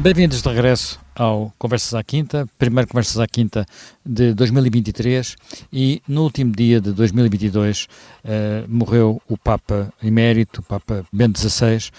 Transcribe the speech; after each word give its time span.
Bem-vindos 0.00 0.40
de 0.40 0.48
regresso 0.48 1.00
ao 1.12 1.52
Conversas 1.58 1.92
à 1.92 2.04
Quinta, 2.04 2.48
primeiro 2.56 2.88
Conversas 2.88 3.18
à 3.18 3.26
Quinta 3.26 3.66
de 4.06 4.32
2023 4.32 5.34
e 5.72 6.00
no 6.06 6.22
último 6.22 6.54
dia 6.54 6.80
de 6.80 6.92
2022 6.92 7.82
uh, 7.82 7.88
eh, 8.24 8.64
morreu 8.68 9.20
o 9.28 9.36
Papa 9.36 9.92
Emérito, 10.00 10.60
o 10.60 10.62
Papa 10.62 11.04
Bento 11.12 11.40
XVI 11.40 11.90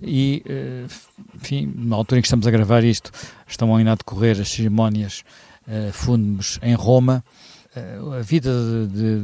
e, 0.00 0.44
uh, 0.46 0.94
enfim, 1.34 1.72
na 1.74 1.96
altura 1.96 2.20
em 2.20 2.22
que 2.22 2.28
estamos 2.28 2.46
a 2.46 2.50
gravar 2.52 2.84
isto, 2.84 3.10
estão 3.44 3.74
ainda 3.74 3.90
a 3.90 3.96
decorrer 3.96 4.40
as 4.40 4.48
cerimónias 4.50 5.24
uh, 5.66 5.92
fúnebres 5.92 6.60
em 6.62 6.74
Roma. 6.74 7.24
Uh, 7.74 8.12
a 8.12 8.20
vida 8.20 8.52
de, 8.86 9.18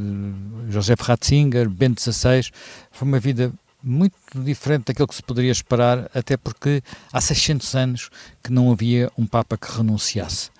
de 0.66 0.72
José 0.72 0.96
Ratzinger, 0.98 1.70
Bento 1.70 2.02
XVI, 2.02 2.50
foi 2.90 3.06
uma 3.06 3.20
vida 3.20 3.52
muito 3.84 4.16
diferente 4.36 4.86
daquilo 4.86 5.06
que 5.06 5.14
se 5.14 5.22
poderia 5.22 5.52
esperar, 5.52 6.10
até 6.14 6.36
porque 6.36 6.82
há 7.12 7.20
600 7.20 7.74
anos 7.74 8.10
que 8.42 8.50
não 8.50 8.72
havia 8.72 9.10
um 9.16 9.26
Papa 9.26 9.56
que 9.56 9.70
renunciasse. 9.70 10.50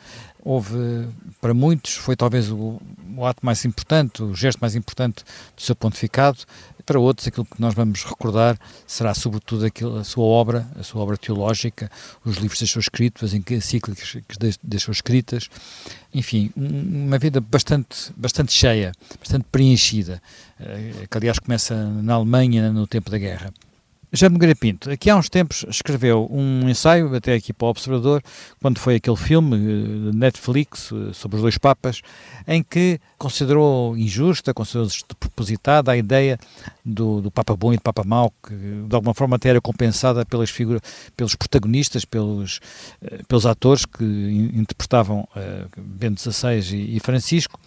Houve, 0.45 1.09
para 1.41 1.55
muitos, 1.55 1.95
foi 1.95 2.14
talvez 2.14 2.50
o, 2.50 2.78
o 3.16 3.24
ato 3.24 3.45
mais 3.45 3.64
importante, 3.64 4.23
o 4.23 4.34
gesto 4.34 4.59
mais 4.60 4.74
importante 4.74 5.24
do 5.56 5.62
seu 5.62 5.74
pontificado, 5.74 6.41
para 6.84 6.98
outros, 6.98 7.26
aquilo 7.26 7.44
que 7.44 7.60
nós 7.60 7.74
vamos 7.74 8.04
recordar 8.04 8.58
será 8.86 9.14
sobretudo 9.14 9.64
aquilo, 9.64 9.96
a 9.96 10.04
sua 10.04 10.24
obra, 10.24 10.66
a 10.78 10.82
sua 10.82 11.02
obra 11.02 11.16
teológica, 11.16 11.90
os 12.24 12.36
livros 12.36 12.58
deixou 12.58 12.80
escritos, 12.80 13.24
as 13.24 13.32
encíclicas 13.32 14.12
que 14.12 14.58
deixou 14.62 14.92
escritas, 14.92 15.48
enfim, 16.12 16.52
uma 16.56 17.18
vida 17.18 17.40
bastante, 17.40 18.12
bastante 18.16 18.52
cheia, 18.52 18.92
bastante 19.18 19.46
preenchida, 19.50 20.22
eh, 20.60 21.06
que 21.10 21.18
aliás 21.18 21.38
começa 21.38 21.74
na 21.74 22.14
Alemanha 22.14 22.72
no 22.72 22.86
tempo 22.86 23.10
da 23.10 23.19
guerra. 23.19 23.52
Jaime 24.16 24.34
Nogueira 24.34 24.54
Pinto, 24.54 24.88
aqui 24.92 25.10
há 25.10 25.16
uns 25.16 25.28
tempos 25.28 25.66
escreveu 25.68 26.28
um 26.30 26.68
ensaio, 26.68 27.12
até 27.16 27.34
aqui 27.34 27.52
para 27.52 27.66
o 27.66 27.70
Observador, 27.70 28.22
quando 28.62 28.78
foi 28.78 28.94
aquele 28.94 29.16
filme 29.16 29.56
uh, 29.56 30.12
Netflix 30.14 30.92
uh, 30.92 31.12
sobre 31.12 31.34
os 31.34 31.42
dois 31.42 31.58
Papas, 31.58 32.00
em 32.46 32.62
que 32.62 33.00
considerou 33.18 33.96
injusta, 33.96 34.54
considerou 34.54 34.86
despropositada 34.86 35.90
a 35.90 35.96
ideia 35.96 36.38
do, 36.84 37.22
do, 37.22 37.28
Papa 37.28 37.56
bom 37.56 37.72
e 37.72 37.76
do 37.76 37.82
Papa 37.82 38.04
mau, 38.04 38.32
que 38.46 38.54
de 38.54 38.94
alguma 38.94 39.14
forma 39.14 39.34
até 39.34 39.48
era 39.48 39.60
compensada 39.60 40.24
pelas 40.24 40.48
figuras, 40.48 40.80
pelos 41.16 41.34
protagonistas, 41.34 42.04
pelos, 42.04 42.60
uh, 43.02 43.26
pelos 43.26 43.44
atores 43.44 43.84
que 43.84 44.04
interpretavam 44.54 45.26
Bento 45.76 46.20
XVI 46.20 46.60
e, 46.72 46.96
e 46.96 47.00
Francisco, 47.00 47.58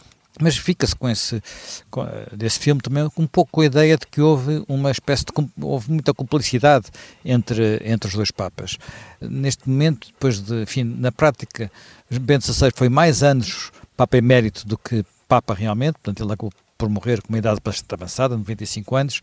mas 0.41 0.57
fica-se 0.57 0.95
com 0.95 1.09
esse 1.09 1.41
com, 1.89 2.05
desse 2.35 2.59
filme 2.59 2.81
também 2.81 3.09
um 3.17 3.27
pouco 3.27 3.51
com 3.51 3.61
a 3.61 3.65
ideia 3.65 3.97
de 3.97 4.05
que 4.07 4.21
houve 4.21 4.63
uma 4.67 4.91
espécie 4.91 5.25
de 5.25 5.31
houve 5.61 5.91
muita 5.91 6.13
cumplicidade 6.13 6.87
entre 7.23 7.81
entre 7.83 8.09
os 8.09 8.15
dois 8.15 8.31
papas. 8.31 8.77
Neste 9.21 9.69
momento 9.69 10.07
depois 10.07 10.39
de 10.39 10.63
enfim 10.63 10.83
na 10.83 11.11
prática 11.11 11.71
Bento 12.09 12.51
XVI 12.51 12.71
foi 12.75 12.89
mais 12.89 13.23
anos 13.23 13.71
papa 13.95 14.17
emérito 14.17 14.67
do 14.67 14.77
que 14.77 15.05
papa 15.27 15.53
realmente 15.53 15.93
portanto 15.93 16.23
ele 16.23 16.33
acabou 16.33 16.51
por 16.77 16.89
morrer 16.89 17.21
com 17.21 17.29
uma 17.29 17.39
idade 17.39 17.59
bastante 17.63 17.93
avançada 17.93 18.37
95 18.37 18.95
anos. 18.95 19.21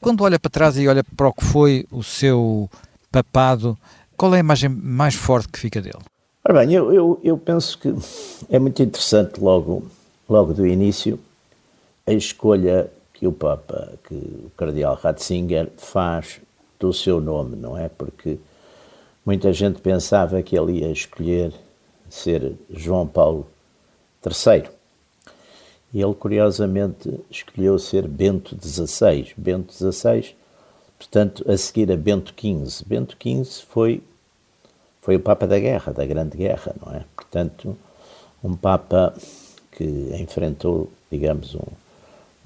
Quando 0.00 0.22
olha 0.22 0.38
para 0.38 0.50
trás 0.50 0.76
e 0.78 0.88
olha 0.88 1.04
para 1.04 1.28
o 1.28 1.32
que 1.32 1.44
foi 1.44 1.86
o 1.90 2.02
seu 2.02 2.70
papado 3.10 3.78
qual 4.16 4.32
é 4.34 4.38
a 4.38 4.40
imagem 4.40 4.70
mais 4.70 5.14
forte 5.14 5.48
que 5.48 5.58
fica 5.58 5.80
dele? 5.80 5.98
Ora 6.48 6.60
bem, 6.60 6.72
eu, 6.72 6.92
eu, 6.92 7.20
eu 7.22 7.36
penso 7.36 7.78
que 7.78 7.94
é 8.48 8.58
muito 8.58 8.82
interessante 8.82 9.40
logo 9.40 9.84
logo 10.28 10.52
do 10.52 10.66
início, 10.66 11.18
a 12.06 12.12
escolha 12.12 12.90
que 13.12 13.26
o 13.26 13.32
Papa, 13.32 13.94
que 14.06 14.14
o 14.14 14.50
Cardeal 14.56 14.94
Ratzinger 14.94 15.70
faz 15.76 16.40
do 16.78 16.92
seu 16.92 17.20
nome, 17.20 17.56
não 17.56 17.76
é? 17.76 17.88
Porque 17.88 18.38
muita 19.24 19.52
gente 19.52 19.80
pensava 19.80 20.42
que 20.42 20.56
ele 20.56 20.80
ia 20.80 20.90
escolher 20.90 21.52
ser 22.10 22.54
João 22.70 23.06
Paulo 23.06 23.46
III. 24.24 24.68
E 25.94 26.02
ele, 26.02 26.14
curiosamente, 26.14 27.20
escolheu 27.30 27.78
ser 27.78 28.06
Bento 28.06 28.56
XVI. 28.60 29.32
Bento 29.36 29.72
XVI, 29.72 30.34
portanto, 30.98 31.44
a 31.50 31.56
seguir 31.56 31.90
a 31.90 31.96
Bento 31.96 32.34
XV. 32.38 32.84
Bento 32.86 33.16
XV 33.20 33.64
foi, 33.68 34.02
foi 35.00 35.16
o 35.16 35.20
Papa 35.20 35.46
da 35.46 35.58
Guerra, 35.58 35.92
da 35.92 36.04
Grande 36.04 36.36
Guerra, 36.36 36.74
não 36.84 36.92
é? 36.92 37.04
Portanto, 37.16 37.76
um 38.44 38.54
Papa 38.54 39.14
que 39.76 39.84
enfrentou, 40.18 40.90
digamos, 41.10 41.54
um, 41.54 41.60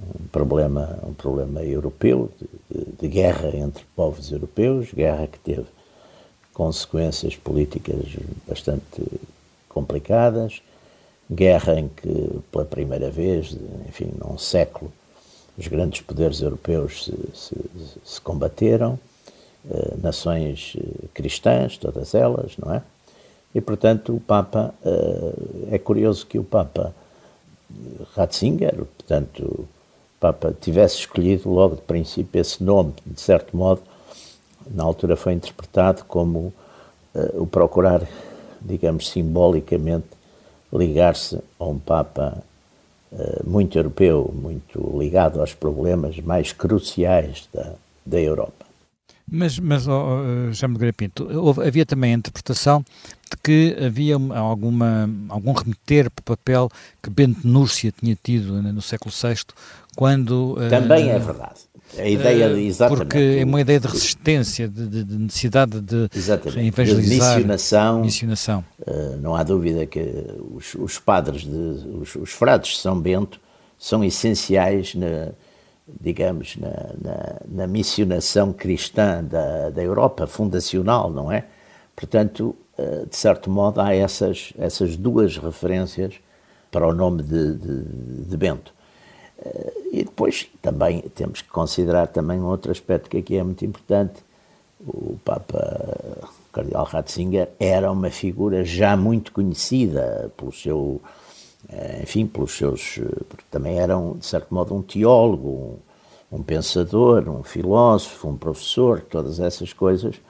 um 0.01 0.27
problema, 0.33 0.99
um 1.05 1.15
problema 1.15 1.63
europeu 1.63 2.31
de, 2.69 2.85
de, 3.01 3.09
guerra 3.09 3.57
entre 3.57 3.85
povos 3.97 4.31
europeus, 4.33 4.93
guerra 4.93 5.27
que 5.29 5.39
teve 5.39 5.67
consequências 6.53 7.37
políticas 7.37 8.05
bastante 8.47 9.03
complicadas, 9.69 10.61
guerra 11.31 11.79
em 11.79 11.89
que 11.89 12.41
pela 12.51 12.65
primeira 12.65 13.11
vez, 13.11 13.57
enfim, 13.89 14.13
num 14.19 14.37
século, 14.37 14.93
os 15.57 15.69
grandes 15.69 16.01
poderes 16.01 16.43
europeus 16.43 17.05
se, 17.05 17.15
se, 17.33 17.57
se 18.05 18.21
combateram, 18.21 18.99
eh, 19.71 19.95
nações 20.03 20.75
eh, 20.77 21.07
cristãs, 21.13 21.77
todas 21.77 22.15
elas, 22.15 22.57
não 22.57 22.75
é? 22.75 22.83
E 23.55 23.61
portanto 23.61 24.17
o 24.17 24.21
Papa 24.21 24.75
eh, 24.83 25.73
é 25.73 25.79
curioso 25.79 26.27
que 26.27 26.39
o 26.39 26.45
Papa 26.45 26.95
Ratzinger, 28.15 28.85
portanto, 28.97 29.43
o 29.43 29.69
Papa 30.19 30.55
tivesse 30.61 30.97
escolhido 30.97 31.49
logo 31.49 31.77
de 31.77 31.83
princípio 31.83 32.41
esse 32.41 32.63
nome, 32.63 32.93
de 33.07 33.21
certo 33.21 33.57
modo, 33.57 33.83
na 34.71 34.85
altura 34.85 35.17
foi 35.17 35.33
interpretado 35.33 36.05
como 36.05 36.53
uh, 37.15 37.43
o 37.43 37.47
procurar, 37.47 38.07
digamos, 38.61 39.09
simbolicamente 39.09 40.07
ligar-se 40.73 41.39
a 41.59 41.65
um 41.65 41.79
Papa 41.79 42.43
uh, 43.13 43.49
muito 43.49 43.79
europeu, 43.79 44.33
muito 44.35 44.99
ligado 44.99 45.41
aos 45.41 45.55
problemas 45.55 46.19
mais 46.21 46.53
cruciais 46.53 47.49
da, 47.53 47.73
da 48.05 48.21
Europa. 48.21 48.60
Mas, 49.31 49.59
mas 49.59 49.87
oh, 49.87 50.53
já 50.53 50.67
me 50.67 50.93
Pinto, 50.93 51.29
houve, 51.39 51.67
havia 51.67 51.87
também 51.87 52.13
a 52.13 52.17
interpretação 52.17 52.85
de 53.31 53.37
que 53.43 53.77
havia 53.81 54.17
alguma, 54.35 55.09
algum 55.29 55.53
remeter 55.53 56.11
para 56.11 56.21
o 56.21 56.37
papel 56.37 56.69
que 57.01 57.09
Bento 57.09 57.47
Núrcia 57.47 57.93
tinha 57.93 58.19
tido 58.21 58.61
no 58.61 58.83
século 58.83 59.13
VI, 59.15 59.37
quando... 59.95 60.57
Também 60.69 61.07
uh, 61.07 61.11
é 61.11 61.19
verdade. 61.19 61.61
A 61.97 62.09
ideia 62.09 62.55
de, 62.55 62.61
exatamente. 62.61 62.99
Porque 63.01 63.39
é 63.41 63.45
uma 63.45 63.61
ideia 63.61 63.81
de 63.81 63.87
resistência, 63.87 64.69
de, 64.69 65.05
de 65.05 65.19
necessidade 65.19 65.81
de 65.81 66.09
exatamente, 66.15 66.69
evangelizar. 66.69 67.31
De 67.31 67.37
missionação. 67.37 68.01
missionação. 68.01 68.65
Uh, 68.81 69.17
não 69.21 69.35
há 69.35 69.43
dúvida 69.43 69.87
que 69.87 70.01
os, 70.55 70.75
os 70.75 70.99
padres, 70.99 71.43
de, 71.43 71.49
os, 72.01 72.15
os 72.17 72.31
frades 72.31 72.73
de 72.73 72.79
São 72.79 72.99
Bento 73.01 73.41
são 73.79 74.05
essenciais 74.05 74.95
na 74.95 75.33
digamos, 76.01 76.57
na, 76.57 76.69
na, 77.01 77.37
na 77.49 77.67
missionação 77.67 78.53
cristã 78.53 79.25
da, 79.25 79.71
da 79.71 79.83
Europa 79.83 80.27
fundacional, 80.27 81.11
não 81.11 81.33
é? 81.33 81.45
Portanto, 81.97 82.55
eh, 82.79 83.05
de 83.09 83.17
certo 83.17 83.51
modo, 83.51 83.81
há 83.81 83.95
essas, 83.95 84.53
essas 84.59 84.97
duas 84.97 85.37
referências 85.37 86.15
para 86.71 86.87
o 86.87 86.95
nome 86.95 87.23
de, 87.23 87.55
de, 87.55 87.83
de 88.25 88.37
Bento. 88.37 88.73
Eh, 89.39 89.73
e 89.93 90.05
depois 90.05 90.49
também 90.63 91.03
temos 91.15 91.43
que 91.43 91.49
considerar 91.49 92.07
também 92.09 92.41
um 92.41 92.47
outro 92.47 92.73
aspecto 92.73 93.11
que 93.11 93.19
aqui 93.19 93.37
é 93.37 93.43
muito 93.43 93.65
importante. 93.65 94.23
O 94.87 95.19
Papa 95.25 96.19
Cardeal 96.53 96.85
Ratzinger 96.85 97.49
era 97.59 97.93
uma 97.93 98.11
figura 98.11 98.65
já 98.65 98.97
muito 98.97 99.31
conhecida 99.33 100.33
pelo 100.37 100.53
seu 100.53 101.03
enfim, 102.03 102.27
pelos 102.27 102.57
seus. 102.57 102.99
porque 103.29 103.45
também 103.51 103.79
era, 103.79 103.95
de 104.19 104.25
certo 104.25 104.53
modo, 104.55 104.75
um 104.75 104.83
teólogo, 104.83 105.81
um, 106.31 106.39
um, 106.39 106.43
pensador, 106.43 107.29
um 107.29 107.43
filósofo, 107.43 108.29
um 108.29 108.37
professor, 108.37 109.01
todas 109.03 109.41
essas 109.41 109.73
coisas 109.73 110.21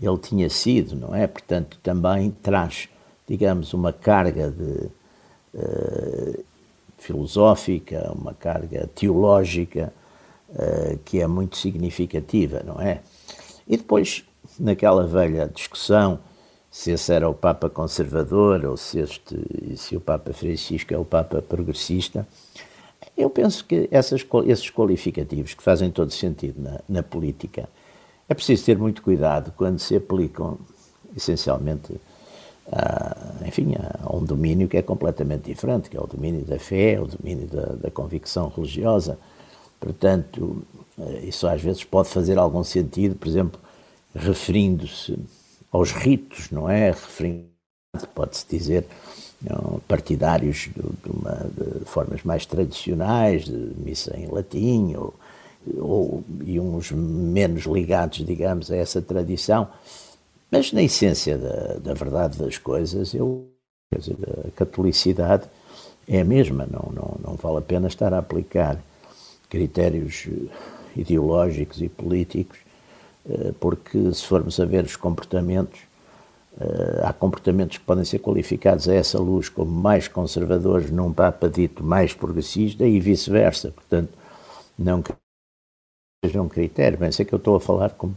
ele 0.00 0.18
tinha 0.18 0.48
sido, 0.48 0.96
não 0.96 1.14
é? 1.14 1.26
Portanto, 1.26 1.78
também 1.82 2.30
traz, 2.42 2.88
digamos, 3.26 3.74
uma 3.74 3.92
carga 3.92 4.50
de. 4.50 4.90
Uh, 5.54 6.44
filosófica, 7.02 8.12
uma 8.14 8.32
carga 8.32 8.88
teológica 8.94 9.92
uh, 10.50 10.98
que 11.04 11.20
é 11.20 11.26
muito 11.26 11.56
significativa, 11.56 12.62
não 12.64 12.80
é? 12.80 13.00
E 13.66 13.76
depois, 13.76 14.24
naquela 14.58 15.06
velha 15.06 15.50
discussão 15.52 16.20
se 16.72 16.90
esse 16.90 17.12
era 17.12 17.28
o 17.28 17.34
Papa 17.34 17.68
conservador 17.68 18.64
ou 18.64 18.78
se, 18.78 18.98
este, 18.98 19.76
se 19.76 19.94
o 19.94 20.00
Papa 20.00 20.32
Francisco 20.32 20.94
é 20.94 20.96
o 20.96 21.04
Papa 21.04 21.42
progressista. 21.42 22.26
Eu 23.14 23.28
penso 23.28 23.62
que 23.66 23.86
essas, 23.90 24.24
esses 24.46 24.70
qualificativos 24.70 25.52
que 25.52 25.62
fazem 25.62 25.90
todo 25.90 26.10
sentido 26.10 26.62
na, 26.62 26.80
na, 26.88 27.02
política, 27.02 27.68
é 28.26 28.32
preciso 28.32 28.64
ter 28.64 28.78
muito 28.78 29.02
cuidado 29.02 29.52
quando 29.54 29.78
se 29.78 29.94
aplicam 29.94 30.58
essencialmente 31.14 32.00
a, 32.72 33.44
enfim, 33.46 33.74
a 33.76 34.16
um 34.16 34.24
domínio 34.24 34.66
que 34.66 34.78
é 34.78 34.82
completamente 34.82 35.44
diferente, 35.44 35.90
que 35.90 35.96
é 35.98 36.00
o 36.00 36.06
domínio 36.06 36.42
da 36.42 36.58
fé, 36.58 36.98
o 36.98 37.06
domínio 37.06 37.48
da, 37.48 37.66
da 37.74 37.90
convicção 37.90 38.48
religiosa. 38.48 39.18
Portanto, 39.78 40.64
eh, 40.98 41.26
isso 41.26 41.46
às 41.46 41.60
vezes 41.60 41.84
pode 41.84 42.08
fazer 42.08 42.38
algum 42.38 42.64
sentido, 42.64 43.14
por 43.14 43.28
exemplo, 43.28 43.60
referindo-se 44.14 45.18
aos 45.72 45.90
ritos, 45.90 46.50
não 46.50 46.68
é? 46.68 46.90
Referindo, 46.90 47.48
pode-se 48.14 48.46
dizer, 48.48 48.86
não, 49.40 49.80
partidários 49.88 50.68
de, 50.74 51.10
uma, 51.10 51.50
de, 51.50 51.84
formas 51.86 52.22
mais 52.22 52.46
tradicionais, 52.46 53.46
de 53.46 53.56
missa 53.78 54.16
em 54.16 54.26
latim, 54.26 54.94
ou, 54.94 55.14
ou, 55.78 56.24
e 56.44 56.60
uns 56.60 56.92
menos 56.92 57.64
ligados, 57.64 58.24
digamos, 58.24 58.70
a 58.70 58.76
essa 58.76 59.00
tradição. 59.00 59.68
Mas 60.50 60.72
na 60.72 60.82
essência 60.82 61.38
da, 61.38 61.74
da 61.78 61.94
verdade 61.94 62.38
das 62.38 62.58
coisas, 62.58 63.14
eu, 63.14 63.48
dizer, 63.96 64.16
a 64.46 64.50
catolicidade 64.50 65.48
é 66.06 66.20
a 66.20 66.24
mesma, 66.24 66.66
não, 66.66 66.92
não, 66.92 67.16
não 67.24 67.34
vale 67.36 67.58
a 67.58 67.62
pena 67.62 67.88
estar 67.88 68.12
a 68.12 68.18
aplicar 68.18 68.78
critérios 69.48 70.28
ideológicos 70.96 71.80
e 71.80 71.88
políticos, 71.88 72.58
eh, 72.58 72.71
porque 73.60 74.12
se 74.12 74.24
formos 74.24 74.58
a 74.58 74.64
ver 74.64 74.84
os 74.84 74.96
comportamentos, 74.96 75.80
eh, 76.60 77.00
há 77.04 77.12
comportamentos 77.12 77.78
que 77.78 77.84
podem 77.84 78.04
ser 78.04 78.18
qualificados 78.18 78.88
a 78.88 78.94
essa 78.94 79.18
luz 79.18 79.48
como 79.48 79.70
mais 79.70 80.08
conservadores 80.08 80.90
num 80.90 81.12
Papa 81.12 81.48
dito 81.48 81.82
mais 81.82 82.12
progressista 82.12 82.84
e 82.84 83.00
vice-versa. 83.00 83.70
Portanto, 83.70 84.12
não 84.78 85.02
seja 86.24 86.42
um 86.42 86.48
critério. 86.48 86.98
Bem, 86.98 87.10
sei 87.12 87.24
que 87.24 87.32
eu 87.34 87.38
estou 87.38 87.56
a 87.56 87.60
falar 87.60 87.90
como, 87.90 88.14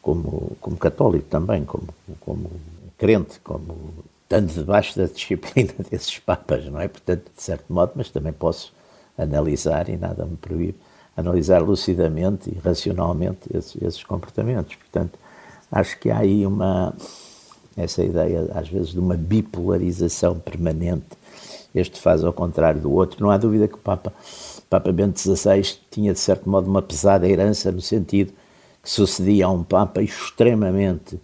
como, 0.00 0.56
como 0.60 0.76
católico 0.76 1.26
também, 1.28 1.64
como, 1.64 1.88
como 2.20 2.50
crente, 2.98 3.40
como 3.40 4.04
estando 4.22 4.52
debaixo 4.52 4.98
da 4.98 5.06
disciplina 5.06 5.72
desses 5.90 6.18
papas, 6.18 6.64
não 6.66 6.80
é? 6.80 6.88
Portanto, 6.88 7.30
de 7.34 7.42
certo 7.42 7.72
modo, 7.72 7.92
mas 7.94 8.10
também 8.10 8.32
posso 8.32 8.72
analisar 9.18 9.88
e 9.88 9.96
nada 9.96 10.24
me 10.24 10.36
proíbe 10.36 10.78
analisar 11.16 11.62
lucidamente 11.62 12.50
e 12.50 12.58
racionalmente 12.58 13.40
esses, 13.52 13.80
esses, 13.80 14.04
comportamentos. 14.04 14.74
Portanto, 14.74 15.18
acho 15.70 15.98
que 15.98 16.10
há 16.10 16.18
aí 16.18 16.46
uma 16.46 16.94
essa 17.76 18.04
ideia 18.04 18.50
às 18.54 18.68
vezes 18.68 18.90
de 18.90 19.00
uma 19.00 19.16
bipolarização 19.16 20.38
permanente. 20.38 21.06
Este 21.74 22.00
faz 22.00 22.22
ao 22.22 22.32
contrário 22.32 22.80
do 22.80 22.92
outro. 22.92 23.20
Não 23.20 23.30
há 23.30 23.36
dúvida 23.36 23.66
que 23.66 23.74
o 23.74 23.78
Papa, 23.78 24.12
Papa 24.70 24.92
Bento 24.92 25.18
XVI 25.18 25.76
tinha 25.90 26.12
de 26.12 26.20
certo 26.20 26.48
modo 26.48 26.70
uma 26.70 26.82
pesada 26.82 27.28
herança 27.28 27.72
no 27.72 27.80
sentido 27.80 28.32
que 28.80 28.88
sucedia 28.88 29.46
a 29.46 29.50
um 29.50 29.64
Papa 29.64 30.00
extremamente 30.00 31.18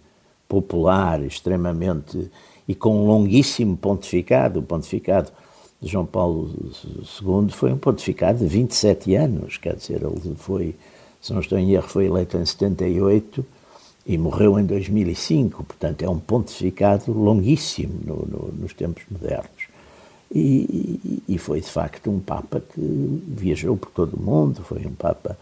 popular, 0.49 1.21
extremamente 1.21 2.29
e 2.67 2.75
com 2.75 3.03
um 3.03 3.07
longuíssimo 3.07 3.77
pontificado, 3.77 4.59
o 4.59 4.63
pontificado 4.63 5.31
de 5.81 5.89
João 5.89 6.05
Paulo 6.05 6.51
II 6.83 7.49
foi 7.49 7.73
um 7.73 7.77
pontificado 7.77 8.37
de 8.39 8.45
27 8.45 9.15
anos, 9.15 9.57
quer 9.57 9.75
dizer, 9.75 10.01
ele 10.03 10.35
foi, 10.35 10.75
se 11.19 11.33
não 11.33 11.39
estou 11.39 11.57
em 11.57 11.71
erro, 11.71 11.87
foi 11.87 12.05
eleito 12.05 12.37
em 12.37 12.45
78 12.45 13.43
e 14.05 14.17
morreu 14.17 14.59
em 14.59 14.65
2005, 14.65 15.63
portanto 15.63 16.03
é 16.03 16.09
um 16.09 16.19
pontificado 16.19 17.11
longuíssimo 17.11 17.99
no, 18.05 18.15
no, 18.27 18.53
nos 18.53 18.73
tempos 18.73 19.03
modernos. 19.09 19.71
E, 20.33 21.21
e, 21.27 21.37
foi 21.37 21.59
de 21.59 21.67
facto 21.67 22.09
um 22.09 22.19
Papa 22.19 22.61
que 22.61 23.21
viajou 23.27 23.75
por 23.75 23.91
todo 23.91 24.13
o 24.13 24.21
mundo, 24.21 24.63
foi 24.63 24.85
um 24.85 24.93
Papa, 24.93 25.37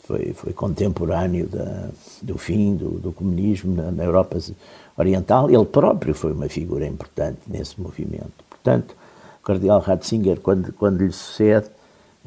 foi, 0.00 0.34
foi 0.34 0.52
contemporâneo 0.52 1.46
da, 1.46 1.88
do 2.20 2.36
fim 2.36 2.76
do, 2.76 2.90
do 2.98 3.12
comunismo 3.12 3.74
na, 3.74 3.90
na 3.90 4.04
Europa 4.04 4.38
Oriental, 4.98 5.48
ele 5.50 5.64
próprio 5.64 6.14
foi 6.14 6.32
uma 6.32 6.50
figura 6.50 6.86
importante 6.86 7.38
nesse 7.46 7.80
movimento. 7.80 8.44
Portanto, 8.50 8.94
cardeal 9.46 9.78
Ratzinger, 9.78 10.40
quando, 10.40 10.72
quando 10.72 11.04
lhe 11.04 11.12
sucede, 11.12 11.68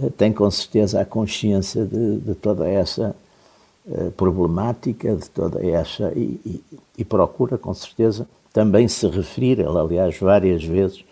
eh, 0.02 0.10
tem 0.18 0.32
com 0.32 0.50
certeza 0.50 1.02
a 1.02 1.06
consciência 1.06 1.86
de, 1.86 2.18
de 2.18 2.34
toda 2.34 2.68
essa 2.68 3.14
uh, 3.86 4.12
problemática, 4.12 5.14
de 5.14 5.30
toda 5.30 5.64
essa. 5.66 6.14
E, 6.16 6.40
e, 6.46 6.64
e, 7.00 7.04
procura, 7.06 7.58
com 7.58 7.74
certeza, 7.74 8.26
também 8.54 8.88
se 8.88 9.06
referir, 9.08 9.60
ele, 9.60 9.78
aliás, 9.78 10.18
várias 10.18 10.64
vezes, 10.64 11.04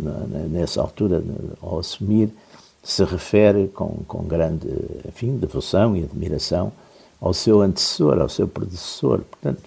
na, 0.00 0.46
nessa 0.48 0.80
altura, 0.80 1.22
ao 1.60 1.78
assumir, 1.78 2.32
se 2.82 3.04
refere 3.04 3.68
com, 3.68 3.98
com 4.06 4.22
grande, 4.24 4.68
enfim, 5.06 5.36
devoção 5.36 5.96
e 5.96 6.04
admiração 6.04 6.72
ao 7.20 7.34
seu 7.34 7.60
antecessor, 7.60 8.20
ao 8.20 8.28
seu 8.28 8.46
predecessor. 8.46 9.22
Portanto, 9.22 9.62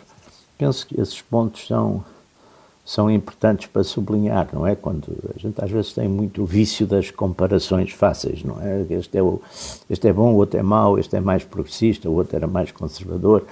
penso 0.57 0.88
que 0.88 1.00
esses 1.00 1.21
pontos 1.21 1.68
são 1.68 2.04
são 2.89 3.07
importantes 3.12 3.68
para 3.68 3.83
sublinhar, 3.83 4.50
não 4.51 4.65
é? 4.65 4.74
Quando 4.75 5.15
a 5.36 5.38
gente 5.38 5.63
às 5.63 5.69
vezes 5.69 5.94
tem 5.94 6.07
muito 6.07 6.41
o 6.41 6.45
vício 6.45 6.88
das 6.88 7.12
comparações 7.12 7.91
fáceis, 7.91 8.44
não 8.44 8.59
é? 8.59 8.83
Este 8.89 9.19
é, 9.19 9.21
o, 9.21 9.39
este 9.88 10.07
é 10.07 10.12
bom, 10.12 10.33
o 10.33 10.38
outro 10.38 10.59
é 10.59 10.63
mau, 10.63 10.97
este 10.97 11.15
é 11.15 11.19
mais 11.19 11.44
progressista, 11.44 12.09
o 12.09 12.15
outro 12.15 12.36
era 12.36 12.47
mais 12.47 12.71
conservador. 12.71 13.45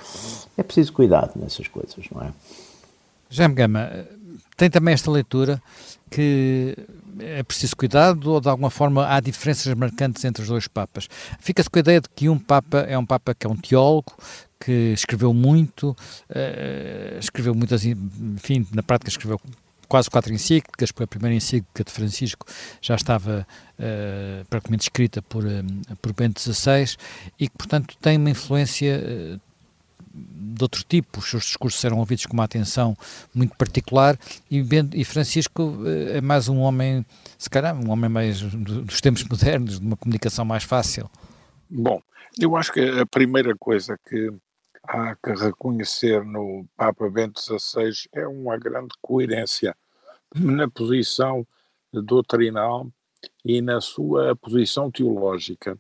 É 0.57 0.63
preciso 0.63 0.91
cuidado 0.91 1.33
nessas 1.35 1.67
coisas, 1.67 2.03
não 2.11 2.23
é? 2.23 2.31
Jaime 3.29 3.53
Gama, 3.53 4.07
tem 4.55 4.71
também 4.71 4.95
esta 4.95 5.11
leitura 5.11 5.61
que 6.09 6.75
é 7.19 7.43
preciso 7.43 7.75
cuidado 7.75 8.31
ou 8.31 8.41
de 8.41 8.49
alguma 8.49 8.69
forma 8.69 9.07
há 9.07 9.19
diferenças 9.19 9.73
marcantes 9.73 10.23
entre 10.25 10.41
os 10.41 10.47
dois 10.47 10.67
papas? 10.67 11.07
Fica-se 11.39 11.69
com 11.69 11.79
a 11.79 11.81
ideia 11.81 12.01
de 12.01 12.09
que 12.09 12.29
um 12.29 12.39
papa 12.39 12.79
é 12.79 12.97
um 12.97 13.05
papa 13.05 13.33
que 13.33 13.45
é 13.45 13.49
um 13.49 13.55
teólogo, 13.55 14.15
que 14.59 14.93
escreveu 14.93 15.33
muito, 15.33 15.91
uh, 15.91 17.19
escreveu 17.19 17.53
muitas, 17.53 17.85
enfim, 17.85 18.65
na 18.73 18.81
prática 18.81 19.09
escreveu 19.09 19.39
quase 19.87 20.09
quatro 20.09 20.33
encíclicas, 20.33 20.91
porque 20.91 21.03
a 21.03 21.07
primeira 21.07 21.35
encíclica 21.35 21.83
de 21.83 21.91
Francisco 21.91 22.45
já 22.81 22.95
estava 22.95 23.47
uh, 23.79 24.45
praticamente 24.49 24.83
escrita 24.83 25.21
por, 25.21 25.45
uh, 25.45 25.95
por 26.01 26.13
Bento 26.13 26.41
XVI 26.41 26.97
e 27.39 27.47
que, 27.47 27.57
portanto, 27.57 27.95
tem 28.01 28.17
uma 28.17 28.29
influência 28.29 28.99
uh, 28.99 29.39
de 30.17 30.63
outro 30.63 30.83
tipo, 30.83 31.19
os 31.19 31.29
seus 31.29 31.43
discursos 31.43 31.83
eram 31.85 31.99
ouvidos 31.99 32.25
com 32.25 32.33
uma 32.33 32.43
atenção 32.43 32.97
muito 33.33 33.55
particular 33.55 34.17
e, 34.49 34.65
e 34.93 35.05
Francisco 35.05 35.77
é 36.09 36.19
mais 36.19 36.49
um 36.49 36.59
homem, 36.59 37.05
se 37.37 37.49
calhar, 37.49 37.75
um 37.75 37.91
homem 37.91 38.09
mais 38.09 38.41
dos 38.41 38.99
tempos 38.99 39.23
modernos, 39.23 39.79
de 39.79 39.85
uma 39.85 39.95
comunicação 39.95 40.43
mais 40.43 40.63
fácil. 40.63 41.09
Bom, 41.69 42.01
eu 42.39 42.55
acho 42.55 42.71
que 42.71 42.79
a 42.79 43.05
primeira 43.05 43.55
coisa 43.55 43.97
que 44.07 44.31
há 44.87 45.15
que 45.15 45.33
reconhecer 45.33 46.23
no 46.23 46.65
Papa 46.75 47.09
Bento 47.09 47.39
XVI 47.39 48.07
é 48.13 48.27
uma 48.27 48.57
grande 48.57 48.93
coerência 49.01 49.75
na 50.35 50.69
posição 50.69 51.45
doutrinal 51.93 52.87
e 53.43 53.61
na 53.61 53.81
sua 53.81 54.35
posição 54.35 54.91
teológica, 54.91 55.77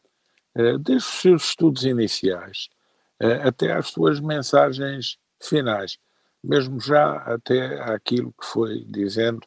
eh, 0.55 0.77
desde 0.77 1.07
os 1.07 1.21
seus 1.21 1.43
estudos 1.49 1.83
iniciais 1.83 2.69
eh, 2.69 2.76
até 3.19 3.73
às 3.73 3.87
suas 3.89 4.19
mensagens 4.19 5.17
finais, 5.41 5.97
mesmo 6.43 6.79
já 6.79 7.17
até 7.17 7.81
aquilo 7.81 8.33
que 8.39 8.45
foi 8.45 8.85
dizendo 8.85 9.41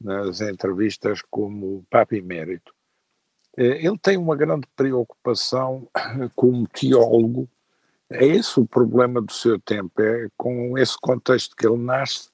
nas 0.00 0.40
entrevistas 0.40 1.22
como 1.30 1.86
Papa 1.90 2.14
Emérito. 2.16 2.74
Eh, 3.56 3.86
ele 3.86 3.98
tem 3.98 4.18
uma 4.18 4.36
grande 4.36 4.66
preocupação 4.76 5.88
como 6.36 6.68
teólogo 6.68 7.48
é 8.10 8.24
esse 8.24 8.60
o 8.60 8.66
problema 8.66 9.20
do 9.20 9.32
seu 9.32 9.58
tempo, 9.58 10.00
é 10.00 10.28
com 10.36 10.78
esse 10.78 10.96
contexto 11.00 11.56
que 11.56 11.66
ele 11.66 11.76
nasce 11.76 12.28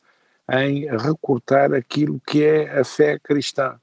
em 0.50 0.86
recortar 0.96 1.72
aquilo 1.72 2.20
que 2.26 2.44
é 2.44 2.78
a 2.78 2.84
fé 2.84 3.18
cristã, 3.18 3.80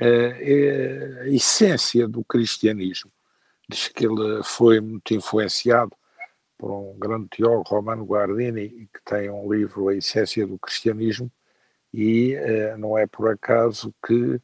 é 0.00 1.20
a 1.22 1.28
essência 1.28 2.08
do 2.08 2.24
cristianismo. 2.24 3.10
Diz 3.68 3.88
que 3.88 4.06
ele 4.06 4.42
foi 4.42 4.80
muito 4.80 5.14
influenciado 5.14 5.92
por 6.58 6.72
um 6.72 6.98
grande 6.98 7.28
teólogo, 7.28 7.68
Romano 7.68 8.04
Guardini, 8.04 8.90
que 8.92 9.00
tem 9.04 9.30
um 9.30 9.50
livro, 9.50 9.88
A 9.88 9.94
Essência 9.94 10.44
do 10.44 10.58
Cristianismo, 10.58 11.30
e 11.94 12.34
eh, 12.34 12.76
não 12.76 12.98
é 12.98 13.06
por 13.06 13.30
acaso 13.30 13.94
que 14.04 14.40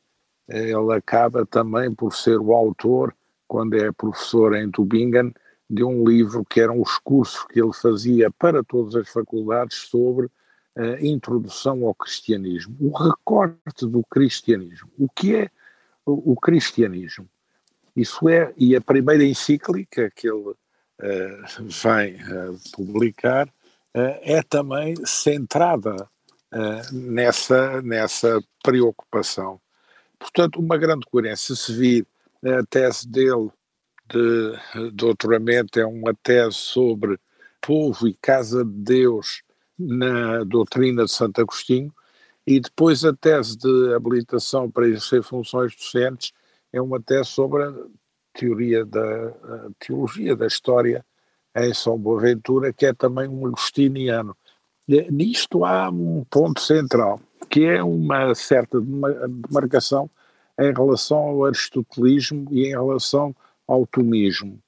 eh, 0.48 0.70
ele 0.70 0.94
acaba 0.94 1.44
também 1.44 1.92
por 1.92 2.14
ser 2.14 2.38
o 2.38 2.54
autor, 2.54 3.14
quando 3.48 3.74
é 3.76 3.90
professor 3.92 4.54
em 4.54 4.70
Tübingen, 4.70 5.34
de 5.68 5.82
um 5.82 6.08
livro 6.08 6.44
que 6.44 6.60
eram 6.60 6.80
os 6.80 6.98
cursos 6.98 7.44
que 7.46 7.60
ele 7.60 7.72
fazia 7.72 8.30
para 8.30 8.62
todas 8.62 8.94
as 8.94 9.08
faculdades 9.08 9.76
sobre 9.78 10.30
a 10.76 11.00
introdução 11.00 11.86
ao 11.86 11.94
cristianismo, 11.94 12.76
o 12.80 12.90
recorte 12.90 13.86
do 13.86 14.02
cristianismo. 14.10 14.90
O 14.98 15.08
que 15.08 15.36
é 15.36 15.50
o, 16.04 16.34
cristianismo? 16.36 17.28
Isso 17.94 18.28
é, 18.28 18.52
e 18.56 18.74
a 18.74 18.80
primeira 18.80 19.24
encíclica 19.24 20.10
que 20.10 20.28
ele 20.28 20.54
vem 20.98 22.16
uh, 22.16 22.58
publicar 22.72 23.46
uh, 23.48 24.18
é 24.22 24.42
também 24.42 24.94
centrada 25.04 26.08
nessa, 26.92 27.82
nessa 27.82 28.40
preocupação. 28.62 29.60
Portanto, 30.16 30.60
uma 30.60 30.78
grande 30.78 31.04
coerência. 31.04 31.56
Se 31.56 31.74
vir 31.74 32.06
a 32.44 32.64
tese 32.64 33.08
dele 33.08 33.50
de 34.08 34.90
doutoramento 34.92 35.80
é 35.80 35.84
uma 35.84 36.14
tese 36.14 36.56
sobre 36.56 37.18
povo 37.60 38.06
e 38.06 38.14
casa 38.14 38.64
de 38.64 38.70
Deus 38.70 39.42
na 39.76 40.44
doutrina 40.44 41.04
de 41.04 41.10
Santo 41.10 41.40
Agostinho, 41.40 41.92
e 42.46 42.60
depois 42.60 43.04
a 43.04 43.12
tese 43.12 43.56
de 43.56 43.94
habilitação 43.94 44.70
para 44.70 44.86
exercer 44.86 45.22
funções 45.22 45.74
docentes 45.74 46.32
é 46.72 46.80
uma 46.80 47.02
tese 47.02 47.30
sobre 47.30 47.64
a 47.64 47.74
teoria 48.34 48.84
da 48.84 49.32
teologia 49.78 50.36
da 50.36 50.46
história 50.46 51.04
em 51.56 51.72
São 51.72 51.96
Boaventura, 51.96 52.72
que 52.72 52.86
é 52.86 52.92
também 52.92 53.28
um 53.28 53.46
agostiniano. 53.46 54.36
Nisto 55.10 55.64
há 55.64 55.88
um 55.88 56.24
ponto 56.28 56.60
central, 56.60 57.20
que 57.48 57.64
é 57.64 57.82
uma 57.82 58.34
certa 58.34 58.80
demarcação 58.80 60.10
em 60.58 60.72
relação 60.72 61.18
ao 61.18 61.44
aristotelismo 61.46 62.46
e 62.50 62.66
em 62.66 62.70
relação 62.70 63.34
ao 63.66 63.86
tomismo. 63.86 64.58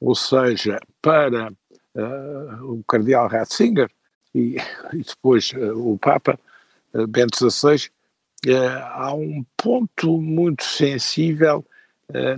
Ou 0.00 0.14
seja, 0.14 0.78
para 1.02 1.48
uh, 1.48 2.72
o 2.72 2.84
cardeal 2.84 3.28
Ratzinger 3.28 3.90
e, 4.34 4.56
e 4.92 5.02
depois 5.02 5.52
uh, 5.52 5.92
o 5.92 5.98
Papa 5.98 6.38
uh, 6.94 7.06
Bento 7.06 7.36
XVI, 7.36 7.90
há 8.92 9.12
um 9.14 9.44
ponto 9.56 10.20
muito 10.20 10.62
sensível 10.62 11.64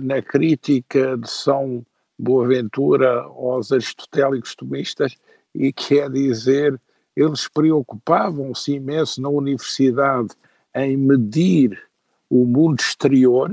na 0.01 0.21
crítica 0.21 1.17
de 1.17 1.29
São 1.29 1.85
Boaventura 2.17 3.21
aos 3.21 3.71
aristotélicos 3.71 4.55
tomistas 4.55 5.15
e 5.55 5.71
quer 5.73 6.09
dizer 6.09 6.79
eles 7.15 7.47
preocupavam-se 7.47 8.73
imenso 8.73 9.21
na 9.21 9.29
universidade 9.29 10.29
em 10.75 10.95
medir 10.95 11.81
o 12.29 12.45
mundo 12.45 12.79
exterior, 12.79 13.51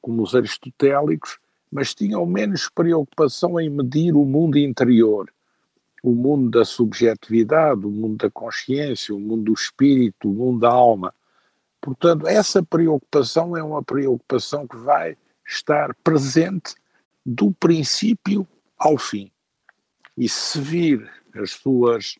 como 0.00 0.22
os 0.22 0.34
aristotélicos, 0.34 1.38
mas 1.70 1.94
tinham 1.94 2.24
menos 2.24 2.68
preocupação 2.68 3.60
em 3.60 3.68
medir 3.68 4.14
o 4.14 4.24
mundo 4.24 4.58
interior, 4.58 5.30
o 6.02 6.12
mundo 6.12 6.50
da 6.50 6.64
subjetividade, 6.64 7.86
o 7.86 7.90
mundo 7.90 8.16
da 8.16 8.30
consciência, 8.30 9.14
o 9.14 9.20
mundo 9.20 9.44
do 9.44 9.52
espírito, 9.52 10.30
o 10.30 10.34
mundo 10.34 10.60
da 10.60 10.70
alma. 10.70 11.14
Portanto, 11.82 12.28
essa 12.28 12.62
preocupação 12.62 13.56
é 13.56 13.62
uma 13.62 13.82
preocupação 13.82 14.68
que 14.68 14.76
vai 14.76 15.16
estar 15.44 15.92
presente 15.96 16.76
do 17.26 17.50
princípio 17.50 18.46
ao 18.78 18.96
fim. 18.96 19.30
E 20.16 20.28
se 20.28 20.60
vir 20.60 21.10
as 21.34 21.50
suas 21.50 22.16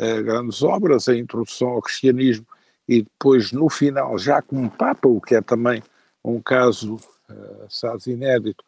uh, 0.00 0.22
grandes 0.24 0.62
obras, 0.64 1.08
a 1.08 1.16
introdução 1.16 1.68
ao 1.68 1.82
cristianismo 1.82 2.44
e 2.88 3.02
depois 3.02 3.52
no 3.52 3.70
final, 3.70 4.18
já 4.18 4.42
como 4.42 4.68
Papa, 4.68 5.08
o 5.08 5.20
que 5.20 5.36
é 5.36 5.40
também 5.40 5.80
um 6.24 6.40
caso, 6.40 6.96
uh, 7.30 8.10
inédito, 8.10 8.64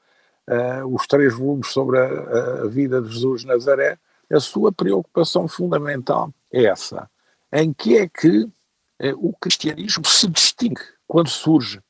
uh, 0.49 0.87
os 0.95 1.09
três 1.09 1.35
volumes 1.35 1.67
sobre 1.69 1.99
a, 1.99 2.63
a, 2.63 2.67
vida 2.69 3.03
de 3.03 3.09
Jesus 3.09 3.41
de 3.41 3.49
Nazaré, 3.49 3.99
a 4.31 4.39
sua 4.39 4.71
preocupação 4.71 5.49
fundamental 5.49 6.33
é 6.53 6.67
essa. 6.67 7.11
Em 7.53 7.73
que 7.73 7.97
é 7.97 8.09
que 8.09 8.49
o 9.19 9.33
cristianismo 9.35 10.07
se 10.07 10.29
distingue 10.29 10.81
quando 11.07 11.29
surge? 11.29 11.81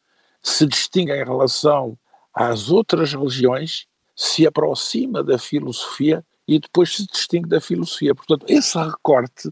Se 0.43 0.67
distingue 0.67 1.13
em 1.13 1.25
relação 1.25 1.99
às 2.35 2.71
outras 2.71 3.13
religiões, 3.13 3.87
se 4.15 4.47
aproxima 4.47 5.23
da 5.23 5.39
filosofia 5.39 6.25
e 6.47 6.59
depois 6.59 6.97
se 6.97 7.07
distingue 7.07 7.49
da 7.49 7.61
filosofia. 7.61 8.15
Portanto, 8.15 8.47
esse 8.49 8.79
recorte 8.79 9.51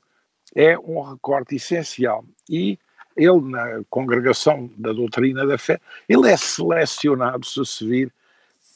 é 0.54 0.78
um 0.78 1.02
recorte 1.02 1.56
essencial. 1.56 2.24
E 2.48 2.78
ele, 3.16 3.40
na 3.40 3.82
congregação 3.90 4.70
da 4.76 4.92
doutrina 4.92 5.46
da 5.46 5.58
fé, 5.58 5.80
ele 6.08 6.28
é 6.28 6.36
selecionado, 6.36 7.44
se 7.46 7.64
se 7.64 7.86
vir, 7.86 8.12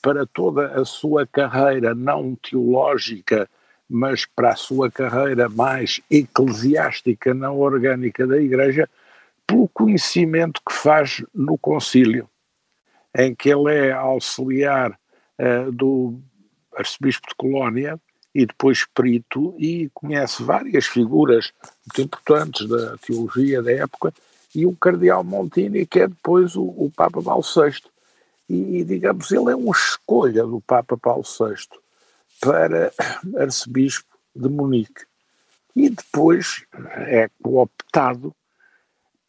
para 0.01 0.27
toda 0.27 0.81
a 0.81 0.85
sua 0.85 1.27
carreira, 1.27 1.95
não 1.95 2.37
teológica, 2.37 3.49
mas 3.89 4.27
para 4.27 4.51
a 4.51 4.57
sua 4.57 4.91
carreira 4.91 5.49
mais 5.49 6.01
eclesiástica, 6.11 7.33
não 7.33 7.59
orgânica 7.59 8.27
da 8.27 8.41
Igreja, 8.41 8.89
pelo 9.47 9.69
conhecimento 9.69 10.61
que 10.67 10.75
faz 10.75 11.25
no 11.35 11.57
concílio, 11.57 12.29
em 13.17 13.35
que 13.35 13.49
ele 13.49 13.75
é 13.75 13.93
auxiliar 13.93 14.93
uh, 15.39 15.73
do 15.73 16.21
arcebispo 16.77 17.29
de 17.29 17.35
Colónia, 17.35 17.99
e 18.35 18.47
depois 18.47 18.87
perito 18.95 19.55
e 19.59 19.91
conhece 19.93 20.43
várias 20.43 20.87
figuras 20.87 21.53
muito 21.97 22.03
importantes 22.03 22.69
da 22.69 22.97
teologia 22.99 23.63
da 23.63 23.73
época 23.73 24.15
e 24.55 24.67
o 24.67 24.77
cardeal 24.77 25.25
Montini 25.25 25.87
que 25.87 26.01
é 26.01 26.09
depois 26.09 26.55
o, 26.55 26.63
o 26.63 26.93
Papa 26.95 27.23
Paulo 27.23 27.43
VI 27.43 27.83
e, 28.49 28.79
e, 28.79 28.85
digamos 28.85 29.31
ele 29.33 29.51
é 29.51 29.57
uma 29.57 29.75
escolha 29.75 30.45
do 30.45 30.61
Papa 30.61 30.97
Paulo 30.97 31.25
VI 31.25 31.57
para 32.41 32.93
arcebispo 33.37 34.17
de 34.35 34.49
Munique 34.49 35.05
e 35.75 35.91
depois 35.91 36.65
é 37.07 37.31
cooptado 37.43 38.35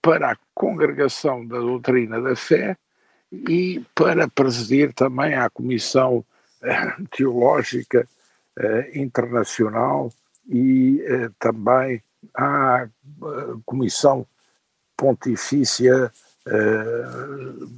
para 0.02 0.32
a 0.32 0.38
congregação 0.54 1.46
da 1.46 1.60
doutrina 1.60 2.22
da 2.22 2.36
fé 2.36 2.78
e 3.32 3.84
para 3.94 4.28
presidir 4.28 4.94
também 4.94 5.36
a 5.36 5.50
comissão 5.50 6.26
eh, 6.64 6.96
teológica 7.16 8.08
uh, 8.58 8.98
internacional 8.98 10.12
e 10.48 11.02
uh, 11.04 11.34
também 11.40 12.04
à 12.36 12.88
Comissão 13.66 14.26
Pontifícia 14.98 16.12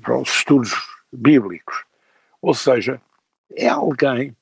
para 0.01 0.17
os 0.17 0.29
Estudos 0.29 0.71
Bíblicos. 1.11 1.83
Ou 2.41 2.53
seja, 2.53 3.00
é 3.55 3.67
alguém 3.67 4.35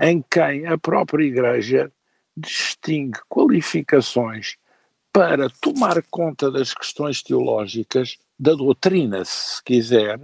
em 0.00 0.22
quem 0.30 0.66
a 0.66 0.76
própria 0.76 1.24
Igreja 1.24 1.92
distingue 2.36 3.18
qualificações 3.28 4.56
para 5.12 5.48
tomar 5.48 6.02
conta 6.10 6.50
das 6.50 6.74
questões 6.74 7.22
teológicas, 7.22 8.18
da 8.38 8.52
doutrina, 8.52 9.24
se 9.24 9.62
quiser, 9.64 10.20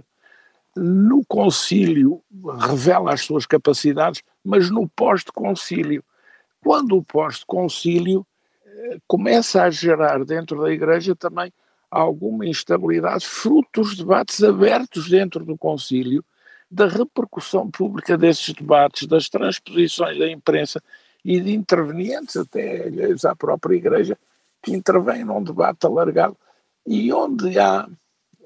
no 0.75 1.23
concílio 1.25 2.21
revela 2.59 3.13
as 3.13 3.21
suas 3.21 3.45
capacidades, 3.45 4.21
mas 4.43 4.69
no 4.69 4.87
pós-concílio. 4.87 6.03
Quando 6.63 6.97
o 6.97 7.03
pós-concílio 7.03 8.25
eh, 8.65 8.97
começa 9.07 9.63
a 9.63 9.69
gerar 9.69 10.23
dentro 10.23 10.61
da 10.61 10.71
Igreja 10.71 11.15
também 11.15 11.51
alguma 11.89 12.45
instabilidade, 12.45 13.25
fruto 13.25 13.81
dos 13.81 13.95
debates 13.95 14.43
abertos 14.43 15.09
dentro 15.09 15.45
do 15.45 15.57
concílio, 15.57 16.23
da 16.73 16.87
repercussão 16.87 17.69
pública 17.69 18.17
desses 18.17 18.51
debates, 18.51 19.07
das 19.07 19.29
transposições 19.29 20.17
da 20.17 20.27
imprensa 20.27 20.81
e 21.23 21.39
de 21.39 21.53
intervenientes 21.53 22.35
até 22.35 22.85
alheios 22.87 23.23
à 23.25 23.35
própria 23.35 23.75
Igreja, 23.75 24.17
que 24.59 24.73
intervêm 24.73 25.23
num 25.23 25.43
debate 25.43 25.85
alargado 25.85 26.35
e 26.85 27.13
onde 27.13 27.59
há 27.59 27.87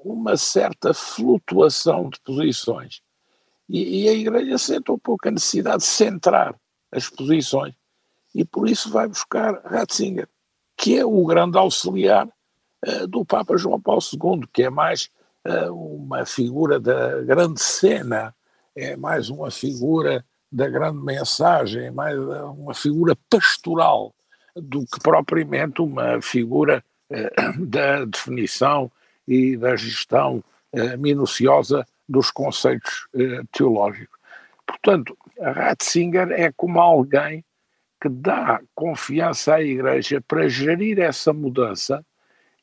uma 0.04 0.36
certa 0.36 0.92
flutuação 0.92 2.10
de 2.10 2.20
posições. 2.20 3.00
E, 3.66 4.04
e, 4.04 4.08
a 4.10 4.12
Igreja 4.12 4.58
sente 4.58 4.92
um 4.92 4.98
pouco 4.98 5.26
a 5.26 5.30
necessidade 5.30 5.78
de 5.78 5.84
centrar 5.84 6.54
as 6.92 7.08
posições 7.08 7.74
e 8.34 8.44
por 8.44 8.68
isso 8.68 8.90
vai 8.90 9.08
buscar 9.08 9.58
Ratzinger, 9.64 10.28
que 10.76 10.98
é 10.98 11.04
o 11.04 11.24
grande 11.24 11.56
auxiliar 11.56 12.28
uh, 12.86 13.06
do 13.06 13.24
Papa 13.24 13.56
João 13.56 13.80
Paulo 13.80 14.02
II, 14.02 14.46
que 14.52 14.64
é 14.64 14.70
mais 14.70 15.10
uma 15.70 16.24
figura 16.24 16.78
da 16.80 17.22
grande 17.22 17.60
cena, 17.60 18.34
é 18.74 18.96
mais 18.96 19.28
uma 19.28 19.50
figura 19.50 20.24
da 20.50 20.68
grande 20.68 20.98
mensagem, 21.04 21.86
é 21.86 21.90
mais 21.90 22.18
uma 22.18 22.74
figura 22.74 23.16
pastoral 23.28 24.14
do 24.56 24.84
que 24.86 24.98
propriamente 25.02 25.82
uma 25.82 26.20
figura 26.22 26.82
uh, 27.10 27.66
da 27.66 28.04
definição 28.04 28.90
e 29.26 29.56
da 29.56 29.76
gestão 29.76 30.42
eh, 30.72 30.96
minuciosa 30.96 31.86
dos 32.08 32.30
conceitos 32.30 33.06
eh, 33.14 33.42
teológicos. 33.52 34.18
Portanto, 34.66 35.16
Ratzinger 35.40 36.30
é 36.32 36.52
como 36.52 36.80
alguém 36.80 37.44
que 38.00 38.08
dá 38.08 38.60
confiança 38.74 39.54
à 39.54 39.62
Igreja 39.62 40.22
para 40.26 40.48
gerir 40.48 40.98
essa 40.98 41.32
mudança 41.32 42.04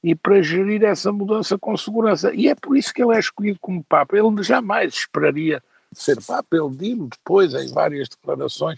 e 0.06 0.14
para 0.14 0.40
gerir 0.40 0.84
essa 0.84 1.12
mudança 1.12 1.58
com 1.58 1.76
segurança. 1.76 2.32
E 2.32 2.48
é 2.48 2.54
por 2.54 2.78
isso 2.78 2.94
que 2.94 3.02
ele 3.02 3.16
é 3.16 3.20
escolhido 3.20 3.58
como 3.60 3.84
Papa. 3.84 4.16
Ele 4.16 4.44
jamais 4.44 4.94
esperaria 4.94 5.64
ser 5.92 6.24
Papa. 6.24 6.56
Ele 6.56 6.70
disse 6.70 7.10
depois, 7.10 7.56
em 7.56 7.74
várias 7.74 8.08
declarações, 8.08 8.78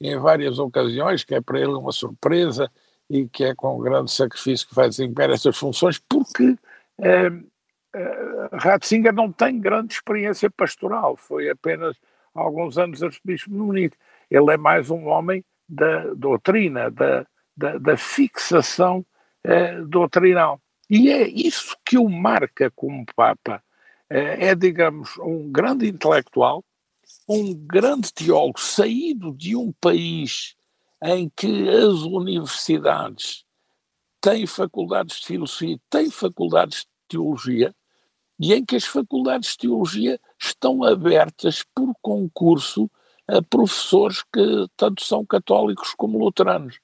em 0.00 0.18
várias 0.18 0.58
ocasiões, 0.58 1.24
que 1.24 1.34
é 1.34 1.42
para 1.42 1.60
ele 1.60 1.74
uma 1.74 1.92
surpresa 1.92 2.70
e 3.10 3.28
que 3.28 3.44
é 3.44 3.54
com 3.54 3.78
grande 3.80 4.10
sacrifício 4.10 4.66
que 4.66 4.74
vai 4.74 4.88
desempenhar 4.88 5.30
essas 5.30 5.56
funções, 5.58 6.00
porque 6.08 6.56
Uh, 7.94 8.56
Ratzinger 8.56 9.12
não 9.12 9.30
tem 9.30 9.60
grande 9.60 9.92
experiência 9.92 10.50
pastoral, 10.50 11.14
foi 11.14 11.50
apenas 11.50 11.94
alguns 12.34 12.78
anos 12.78 13.02
arcebispo 13.02 13.50
de 13.50 13.56
Munique. 13.56 13.98
Ele 14.30 14.50
é 14.50 14.56
mais 14.56 14.88
um 14.88 15.06
homem 15.08 15.44
da 15.68 16.14
doutrina, 16.14 16.90
da, 16.90 17.26
da, 17.54 17.76
da 17.76 17.96
fixação 17.98 19.04
uh, 19.46 19.84
doutrinal. 19.84 20.58
E 20.94 21.08
é 21.08 21.26
isso 21.26 21.74
que 21.86 21.96
o 21.96 22.06
marca 22.06 22.70
como 22.70 23.06
Papa. 23.16 23.64
Uh, 24.12 24.36
é, 24.38 24.54
digamos, 24.54 25.16
um 25.20 25.50
grande 25.50 25.88
intelectual, 25.88 26.62
um 27.26 27.54
grande 27.54 28.12
teólogo, 28.12 28.60
saído 28.60 29.32
de 29.32 29.56
um 29.56 29.72
país 29.80 30.54
em 31.02 31.32
que 31.34 31.66
as 31.66 32.02
universidades 32.02 33.42
têm 34.20 34.46
faculdades 34.46 35.20
de 35.20 35.28
filosofia, 35.28 35.80
têm 35.88 36.10
faculdades 36.10 36.86
teologia 37.08 37.74
e 38.38 38.52
em 38.52 38.62
que 38.62 38.76
as 38.76 38.84
faculdades 38.84 39.52
de 39.52 39.58
teologia 39.60 40.20
estão 40.38 40.84
abertas 40.84 41.64
por 41.74 41.94
concurso 42.02 42.90
a 43.26 43.40
professores 43.40 44.22
que 44.30 44.66
tanto 44.76 45.02
são 45.02 45.24
católicos 45.24 45.94
como 45.96 46.18
luteranos. 46.18 46.78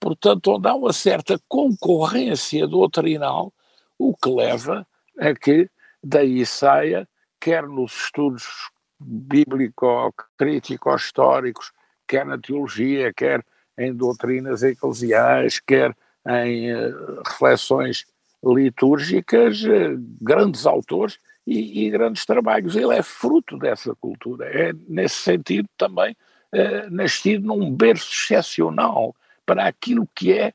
Portanto, 0.00 0.52
onde 0.52 0.66
há 0.66 0.74
uma 0.74 0.94
certa 0.94 1.38
concorrência 1.46 2.66
doutrinal, 2.66 3.52
o 3.98 4.16
que 4.16 4.30
leva 4.30 4.86
a 5.18 5.34
que 5.34 5.68
daí 6.02 6.46
saia, 6.46 7.06
quer 7.38 7.68
nos 7.68 8.04
estudos 8.04 8.70
bíblico-crítico-históricos, 8.98 11.70
quer 12.08 12.24
na 12.24 12.38
teologia, 12.38 13.12
quer 13.12 13.44
em 13.78 13.94
doutrinas 13.94 14.62
eclesiais, 14.62 15.60
quer 15.60 15.94
em 16.26 16.74
uh, 16.74 17.22
reflexões 17.26 18.06
litúrgicas, 18.44 19.62
uh, 19.62 19.96
grandes 20.20 20.66
autores 20.66 21.18
e, 21.46 21.86
e, 21.86 21.90
grandes 21.90 22.26
trabalhos. 22.26 22.76
Ele 22.76 22.94
é 22.94 23.02
fruto 23.02 23.56
dessa 23.58 23.94
cultura, 23.94 24.46
é 24.46 24.72
nesse 24.88 25.16
sentido 25.16 25.68
também 25.78 26.14
uh, 26.54 26.90
nascido 26.90 27.46
num 27.46 27.74
berço 27.74 28.12
excepcional 28.12 29.14
para 29.50 29.66
aquilo 29.66 30.08
que 30.14 30.32
é 30.32 30.54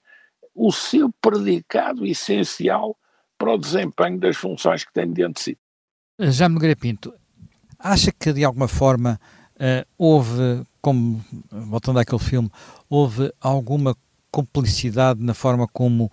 o 0.56 0.72
seu 0.72 1.12
predicado 1.22 2.06
essencial 2.06 2.98
para 3.38 3.52
o 3.52 3.58
desempenho 3.58 4.18
das 4.18 4.38
funções 4.38 4.86
que 4.86 4.94
tem 4.94 5.12
diante 5.12 5.36
de 5.36 5.42
si. 5.42 5.58
Já 6.32 6.48
Nogueira 6.48 6.78
Pinto, 6.78 7.14
acha 7.78 8.10
que 8.14 8.32
de 8.32 8.46
alguma 8.46 8.70
forma 8.70 9.20
uh, 9.56 9.86
houve, 9.98 10.66
como 10.82 11.22
voltando 11.52 12.00
àquele 12.00 12.22
filme, 12.22 12.50
houve 12.90 13.34
alguma 13.42 13.98
complicidade 14.32 15.22
na 15.22 15.34
forma 15.34 15.68
como 15.68 16.10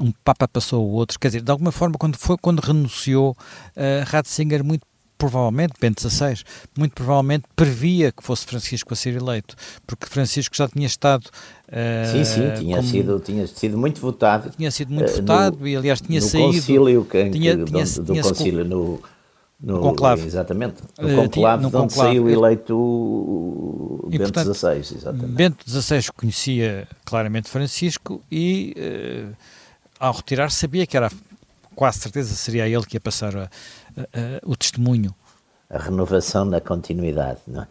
um 0.00 0.10
Papa 0.10 0.48
passou 0.48 0.84
o 0.88 0.90
outro? 0.90 1.20
Quer 1.20 1.28
dizer, 1.28 1.42
de 1.42 1.52
alguma 1.52 1.70
forma, 1.70 1.94
quando, 1.96 2.18
foi, 2.18 2.36
quando 2.36 2.58
renunciou, 2.58 3.30
uh, 3.30 4.04
Ratzinger 4.10 4.64
muito 4.64 4.84
provavelmente, 5.16 5.74
Bento 5.80 6.08
XVI, 6.08 6.42
muito 6.76 6.92
provavelmente 6.94 7.44
previa 7.54 8.12
que 8.12 8.22
fosse 8.22 8.44
Francisco 8.46 8.92
a 8.92 8.96
ser 8.96 9.16
eleito, 9.16 9.56
porque 9.86 10.06
Francisco 10.06 10.56
já 10.56 10.68
tinha 10.68 10.86
estado. 10.86 11.26
Uh, 11.68 12.12
sim, 12.12 12.24
sim, 12.24 12.54
tinha, 12.58 12.76
como, 12.76 12.88
sido, 12.88 13.20
tinha 13.20 13.46
sido 13.46 13.78
muito 13.78 14.00
votado. 14.00 14.50
Tinha 14.50 14.70
sido 14.70 14.92
muito 14.92 15.10
uh, 15.10 15.16
votado 15.16 15.58
no, 15.58 15.68
e, 15.68 15.76
aliás, 15.76 16.00
tinha 16.00 16.20
no 16.20 16.26
saído. 16.26 16.52
Concílio, 16.52 17.04
que, 17.04 17.30
tinha, 17.30 17.56
do, 17.56 17.64
tinha, 17.64 17.84
do, 17.84 18.02
do 18.02 18.22
concílio, 18.22 18.64
no, 18.64 19.00
no, 19.60 19.80
conclave. 19.80 20.26
Exatamente. 20.26 20.76
No 20.98 21.08
uh, 21.08 21.16
conclave, 21.16 21.30
tinha, 21.30 21.58
de 21.58 21.76
onde 21.76 21.94
conclave, 21.94 22.10
saiu 22.10 22.28
eleito 22.28 22.76
o 22.76 24.08
Bento 24.10 24.32
portanto, 24.32 24.54
XVI, 24.54 24.96
exatamente. 24.96 25.32
Bento 25.32 25.70
XVI 25.70 26.12
conhecia 26.14 26.88
claramente 27.04 27.48
Francisco 27.48 28.22
e, 28.30 28.74
uh, 28.76 29.36
ao 29.98 30.12
retirar, 30.12 30.50
sabia 30.50 30.86
que 30.86 30.96
era, 30.96 31.10
quase 31.74 32.00
certeza, 32.00 32.34
seria 32.34 32.68
ele 32.68 32.84
que 32.84 32.96
ia 32.96 33.00
passar 33.00 33.36
a, 33.36 33.44
uh, 33.44 33.48
o 34.44 34.56
testemunho. 34.56 35.14
A 35.70 35.78
renovação 35.78 36.44
na 36.44 36.60
continuidade, 36.60 37.40
não 37.46 37.62
é? 37.62 37.68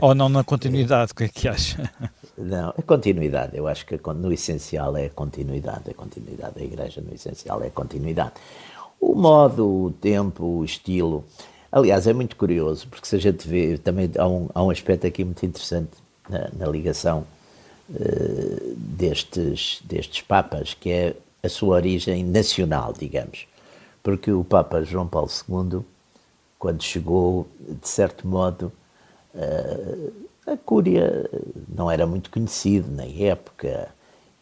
Ou 0.00 0.14
não 0.14 0.28
na 0.28 0.44
continuidade, 0.44 1.12
o 1.12 1.14
que 1.14 1.24
é 1.24 1.28
que 1.28 1.48
acha? 1.48 1.90
Não, 2.36 2.70
a 2.70 2.82
continuidade, 2.82 3.56
eu 3.56 3.66
acho 3.66 3.84
que 3.84 3.98
no 4.14 4.32
essencial 4.32 4.96
é 4.96 5.06
a 5.06 5.10
continuidade, 5.10 5.90
a 5.90 5.94
continuidade 5.94 6.54
da 6.54 6.62
Igreja 6.62 7.00
no 7.00 7.12
essencial 7.12 7.62
é 7.62 7.66
a 7.66 7.70
continuidade. 7.70 8.32
O 9.00 9.14
modo, 9.14 9.66
o 9.66 9.90
tempo, 9.90 10.44
o 10.44 10.64
estilo, 10.64 11.24
aliás, 11.70 12.06
é 12.06 12.12
muito 12.12 12.36
curioso, 12.36 12.86
porque 12.88 13.08
se 13.08 13.16
a 13.16 13.18
gente 13.18 13.48
vê, 13.48 13.76
também 13.78 14.10
há 14.16 14.28
um, 14.28 14.48
há 14.54 14.62
um 14.62 14.70
aspecto 14.70 15.06
aqui 15.06 15.24
muito 15.24 15.44
interessante 15.44 15.90
na, 16.28 16.48
na 16.56 16.66
ligação 16.66 17.26
uh, 17.90 18.74
destes, 18.76 19.80
destes 19.84 20.22
Papas, 20.22 20.74
que 20.74 20.90
é 20.90 21.16
a 21.42 21.48
sua 21.48 21.76
origem 21.76 22.24
nacional, 22.24 22.94
digamos 22.96 23.46
porque 24.02 24.30
o 24.32 24.44
Papa 24.44 24.82
João 24.82 25.06
Paulo 25.06 25.30
II, 25.48 25.80
quando 26.58 26.82
chegou, 26.82 27.46
de 27.60 27.88
certo 27.88 28.26
modo, 28.26 28.72
eh, 29.34 30.10
a 30.46 30.56
Cúria 30.56 31.28
não 31.68 31.90
era 31.90 32.06
muito 32.06 32.30
conhecido 32.30 32.90
na 32.90 33.04
época. 33.04 33.88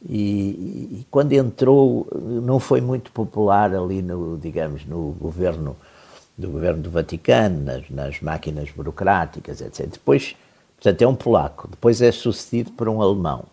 E, 0.09 0.99
e, 1.01 1.07
quando 1.11 1.33
entrou 1.33 2.07
não 2.15 2.61
foi 2.61 2.81
muito 2.81 3.11
popular 3.11 3.75
ali 3.75 4.03
no 4.03 4.39
digamos 4.39 4.85
no 4.85 5.13
governo 5.13 5.75
do 6.37 6.51
governo 6.51 6.83
do 6.83 6.91
Vaticano 6.91 7.65
nas, 7.65 7.91
nas 7.91 8.21
máquinas 8.21 8.71
burocráticas 8.71 9.61
etc 9.63 9.87
depois 9.91 10.37
portanto 10.77 11.03
é 11.03 11.09
um 11.09 11.15
polaco. 11.15 11.67
Depois 11.69 12.03
é 12.03 12.13
sucedido 12.13 12.73
por 12.73 12.89
um 12.89 13.01
alemão 13.03 13.47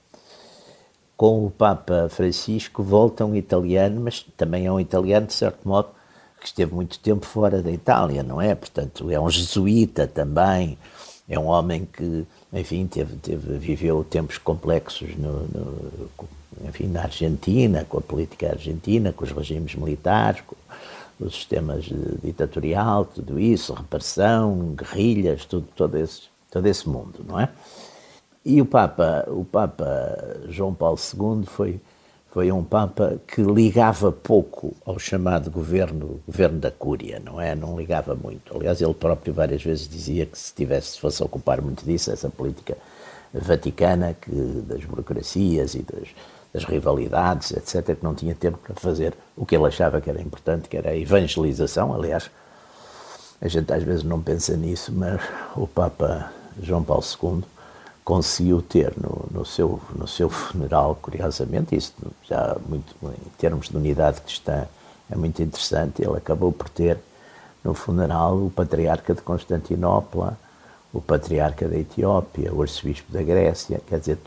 com 1.23 1.45
o 1.45 1.49
Papa 1.49 2.09
Francisco 2.09 2.83
volta 2.83 3.23
um 3.23 3.33
italiano 3.33 4.01
mas 4.01 4.25
também 4.35 4.65
é 4.65 4.71
um 4.73 4.77
italiano 4.77 5.25
de 5.25 5.33
certo 5.33 5.65
modo 5.65 5.87
que 6.37 6.47
esteve 6.47 6.75
muito 6.75 6.99
tempo 6.99 7.25
fora 7.25 7.61
da 7.61 7.71
Itália, 7.71 8.21
não 8.21 8.41
é? 8.41 8.53
Portanto, 8.53 9.09
é 9.09 9.17
um 9.17 9.29
jesuíta 9.29 10.05
também, 10.05 10.77
é 11.29 11.39
um 11.39 11.45
homem 11.45 11.85
que, 11.85 12.25
enfim, 12.51 12.85
teve, 12.87 13.15
teve, 13.15 13.57
viveu 13.57 14.03
tempos 14.03 14.37
complexos 14.37 15.15
no, 15.15 15.47
no, 15.47 15.91
enfim, 16.67 16.87
na 16.87 17.03
Argentina, 17.03 17.85
com 17.87 17.99
a 17.99 18.01
política 18.01 18.49
argentina, 18.49 19.13
com 19.13 19.23
os 19.23 19.31
regimes 19.31 19.75
militares, 19.75 20.41
com 20.41 20.57
os 21.25 21.35
sistemas 21.35 21.85
ditatorial, 22.21 23.05
tudo 23.05 23.39
isso, 23.39 23.73
repressão, 23.73 24.75
guerrilhas, 24.75 25.45
tudo, 25.45 25.69
todo, 25.73 25.97
esse, 25.97 26.23
todo 26.51 26.65
esse 26.67 26.89
mundo, 26.89 27.23
não 27.25 27.39
é? 27.39 27.47
E 28.45 28.61
o 28.61 28.65
Papa, 28.65 29.25
o 29.27 29.45
Papa 29.45 30.41
João 30.49 30.73
Paulo 30.73 30.97
II 30.97 31.45
foi 31.45 31.79
foi 32.33 32.51
um 32.51 32.63
Papa 32.63 33.21
que 33.27 33.43
ligava 33.43 34.11
pouco 34.11 34.75
ao 34.83 34.97
chamado 34.97 35.51
governo, 35.51 36.19
governo 36.25 36.57
da 36.57 36.71
Cúria, 36.71 37.21
não 37.23 37.39
é? 37.39 37.53
Não 37.53 37.77
ligava 37.77 38.15
muito. 38.15 38.57
Aliás, 38.57 38.81
ele 38.81 38.95
próprio 38.95 39.31
várias 39.31 39.61
vezes 39.61 39.87
dizia 39.87 40.25
que 40.25 40.35
se 40.35 40.51
tivesse, 40.51 40.99
fosse 40.99 41.21
ocupar 41.21 41.61
muito 41.61 41.85
disso, 41.85 42.11
essa 42.11 42.29
política 42.29 42.75
vaticana, 43.31 44.15
que, 44.19 44.31
das 44.31 44.83
burocracias 44.83 45.75
e 45.75 45.83
das, 45.83 46.07
das 46.51 46.63
rivalidades, 46.63 47.51
etc., 47.51 47.95
que 47.95 48.03
não 48.03 48.15
tinha 48.15 48.33
tempo 48.33 48.57
para 48.57 48.73
fazer 48.73 49.13
o 49.37 49.45
que 49.45 49.55
ele 49.55 49.67
achava 49.67 50.01
que 50.01 50.09
era 50.09 50.19
importante, 50.19 50.67
que 50.67 50.75
era 50.75 50.89
a 50.89 50.97
evangelização. 50.97 51.93
Aliás, 51.93 52.31
a 53.39 53.47
gente 53.47 53.71
às 53.71 53.83
vezes 53.83 54.03
não 54.03 54.19
pensa 54.19 54.57
nisso, 54.57 54.91
mas 54.91 55.21
o 55.55 55.67
Papa 55.67 56.33
João 56.59 56.83
Paulo 56.83 57.03
II 57.03 57.43
conseguiu 58.03 58.61
ter 58.61 58.93
no, 58.97 59.27
no, 59.31 59.45
seu, 59.45 59.79
no 59.95 60.07
seu 60.07 60.29
funeral, 60.29 60.97
curiosamente, 61.01 61.75
isso 61.75 61.93
já 62.23 62.57
muito, 62.67 62.93
em 63.03 63.29
termos 63.37 63.69
de 63.69 63.77
unidade 63.77 64.21
cristã 64.21 64.65
é 65.09 65.15
muito 65.15 65.41
interessante, 65.41 66.01
ele 66.01 66.17
acabou 66.17 66.51
por 66.51 66.69
ter 66.69 66.97
no 67.63 67.73
funeral 67.73 68.35
o 68.35 68.49
patriarca 68.49 69.13
de 69.13 69.21
Constantinopla, 69.21 70.37
o 70.93 71.01
patriarca 71.01 71.67
da 71.67 71.77
Etiópia, 71.77 72.53
o 72.53 72.61
arcebispo 72.61 73.11
da 73.11 73.23
Grécia, 73.23 73.81
quer 73.87 73.99
dizer, 73.99 74.17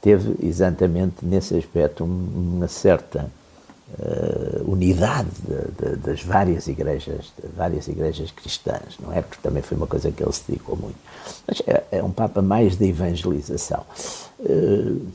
teve 0.00 0.36
exatamente 0.46 1.24
nesse 1.24 1.56
aspecto 1.56 2.04
uma 2.04 2.68
certa 2.68 3.30
uh, 3.98 4.70
unidade 4.70 5.28
de, 5.46 5.90
de, 5.90 5.96
das 5.96 6.22
várias 6.22 6.66
igrejas, 6.66 7.32
várias 7.56 7.88
igrejas 7.88 8.30
cristãs, 8.30 8.98
não 9.00 9.12
é? 9.12 9.22
Porque 9.22 9.42
também 9.42 9.62
foi 9.62 9.76
uma 9.76 9.86
coisa 9.86 10.10
que 10.10 10.22
ele 10.22 10.32
se 10.32 10.42
dedicou 10.48 10.76
muito. 10.76 10.98
Mas 11.46 11.62
é, 11.66 11.84
é 11.92 12.02
um 12.02 12.10
Papa 12.10 12.42
mais 12.42 12.76
de 12.76 12.88
evangelização. 12.88 13.84
Uh, 14.40 15.06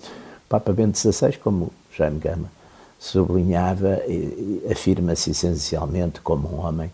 Papa 0.47 0.73
Bento 0.73 0.97
XVI, 0.97 1.37
como 1.37 1.71
Jaime 1.95 2.19
Gama 2.19 2.49
sublinhava, 2.99 4.01
afirma-se 4.69 5.31
essencialmente 5.31 6.19
como 6.19 6.49
um 6.53 6.65
homem 6.65 6.91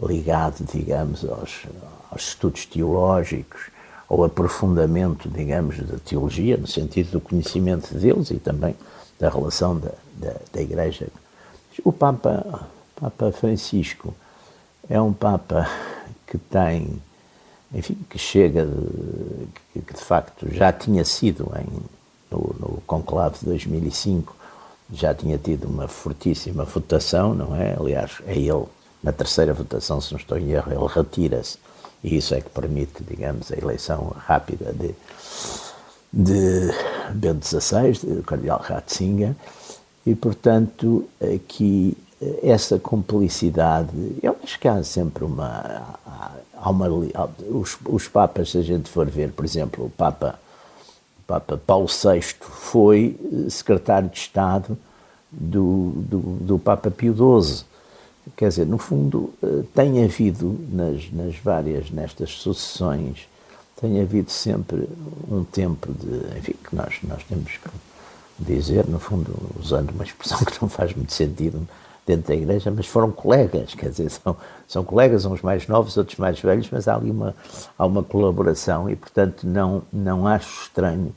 ligado, 0.00 0.64
digamos, 0.72 1.24
aos, 1.24 1.64
aos 2.10 2.28
estudos 2.28 2.64
teológicos, 2.64 3.62
ao 4.08 4.24
aprofundamento, 4.24 5.28
digamos, 5.28 5.78
da 5.80 5.98
teologia, 5.98 6.56
no 6.56 6.66
sentido 6.66 7.10
do 7.12 7.20
conhecimento 7.20 7.92
de 7.92 7.98
Deus 7.98 8.30
e 8.30 8.36
também 8.36 8.76
da 9.18 9.28
relação 9.28 9.76
da, 9.78 9.90
da, 10.14 10.36
da 10.52 10.62
Igreja 10.62 11.08
o 11.84 11.92
Papa, 11.92 12.66
Papa 12.96 13.32
Francisco 13.32 14.14
é 14.88 15.00
um 15.00 15.12
Papa 15.12 15.68
que 16.26 16.38
tem, 16.38 17.00
enfim, 17.72 17.98
que 18.08 18.18
chega, 18.18 18.66
de, 18.66 19.80
que, 19.80 19.94
de 19.94 20.00
facto 20.00 20.46
já 20.52 20.72
tinha 20.72 21.04
sido 21.04 21.50
em, 21.56 21.66
no, 22.30 22.54
no 22.58 22.82
conclave 22.86 23.38
de 23.38 23.46
2005, 23.46 24.36
já 24.92 25.14
tinha 25.14 25.38
tido 25.38 25.66
uma 25.66 25.88
fortíssima 25.88 26.64
votação, 26.64 27.34
não 27.34 27.54
é? 27.54 27.76
Aliás, 27.78 28.22
é 28.26 28.36
ele, 28.36 28.64
na 29.02 29.12
terceira 29.12 29.52
votação, 29.52 30.00
se 30.00 30.12
não 30.12 30.18
estou 30.18 30.38
em 30.38 30.50
erro, 30.50 30.72
ele 30.72 30.86
retira-se 30.86 31.58
e 32.02 32.16
isso 32.16 32.34
é 32.34 32.40
que 32.40 32.50
permite, 32.50 33.02
digamos, 33.02 33.50
a 33.50 33.56
eleição 33.56 34.12
rápida 34.16 34.72
de, 34.72 34.94
de 36.12 36.72
Bento 37.12 37.46
XVI, 37.46 37.92
de 37.92 38.22
Cardeal 38.22 38.60
Ratzinger, 38.60 39.34
e, 40.08 40.14
portanto, 40.14 41.04
aqui 41.20 41.94
essa 42.42 42.78
cumplicidade, 42.78 43.90
eu 44.22 44.36
acho 44.42 44.58
que 44.58 44.66
há 44.66 44.82
sempre 44.82 45.22
uma. 45.22 45.96
Há 46.54 46.70
uma 46.70 46.88
os, 46.88 47.78
os 47.84 48.08
Papas, 48.08 48.50
se 48.50 48.58
a 48.58 48.62
gente 48.62 48.88
for 48.88 49.06
ver, 49.08 49.32
por 49.32 49.44
exemplo, 49.44 49.84
o 49.84 49.90
Papa, 49.90 50.38
o 51.20 51.22
Papa 51.26 51.60
Paulo 51.64 51.86
VI 51.86 52.22
foi 52.40 53.16
secretário 53.50 54.08
de 54.08 54.18
Estado 54.18 54.76
do, 55.30 55.92
do, 55.96 56.18
do 56.40 56.58
Papa 56.58 56.90
Pio 56.90 57.14
XII. 57.14 57.64
Quer 58.34 58.48
dizer, 58.48 58.66
no 58.66 58.78
fundo, 58.78 59.32
tem 59.74 60.02
havido 60.02 60.58
nas, 60.72 61.12
nas 61.12 61.36
várias, 61.36 61.90
nestas 61.90 62.30
sucessões, 62.30 63.28
tem 63.80 64.00
havido 64.00 64.30
sempre 64.30 64.88
um 65.30 65.44
tempo 65.44 65.92
de, 65.92 66.38
enfim, 66.38 66.54
que 66.64 66.74
nós, 66.74 66.98
nós 67.02 67.22
temos 67.24 67.52
que 67.52 67.68
dizer, 68.38 68.86
no 68.86 68.98
fundo, 68.98 69.34
usando 69.58 69.90
uma 69.90 70.04
expressão 70.04 70.38
que 70.44 70.60
não 70.60 70.68
faz 70.68 70.94
muito 70.94 71.12
sentido 71.12 71.66
dentro 72.06 72.28
da 72.28 72.34
igreja, 72.34 72.72
mas 72.74 72.86
foram 72.86 73.10
colegas, 73.10 73.74
quer 73.74 73.90
dizer, 73.90 74.10
são, 74.10 74.36
são 74.66 74.82
colegas, 74.82 75.26
uns 75.26 75.42
mais 75.42 75.66
novos, 75.68 75.96
outros 75.96 76.16
mais 76.16 76.40
velhos, 76.40 76.68
mas 76.72 76.88
há 76.88 76.94
ali 76.94 77.10
uma, 77.10 77.34
há 77.76 77.84
uma 77.84 78.02
colaboração 78.02 78.88
e, 78.88 78.96
portanto, 78.96 79.46
não, 79.46 79.82
não 79.92 80.26
acho 80.26 80.62
estranho. 80.62 81.14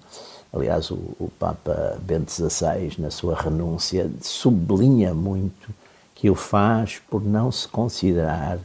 Aliás, 0.54 0.92
o, 0.92 0.96
o 1.18 1.32
Papa 1.40 1.98
Bento 2.02 2.30
XVI, 2.30 2.94
na 2.98 3.10
sua 3.10 3.36
renúncia, 3.36 4.12
sublinha 4.22 5.14
muito 5.14 5.70
que 6.14 6.30
o 6.30 6.36
faz 6.36 7.02
por 7.10 7.24
não 7.24 7.50
se 7.52 7.68
considerar, 7.70 8.60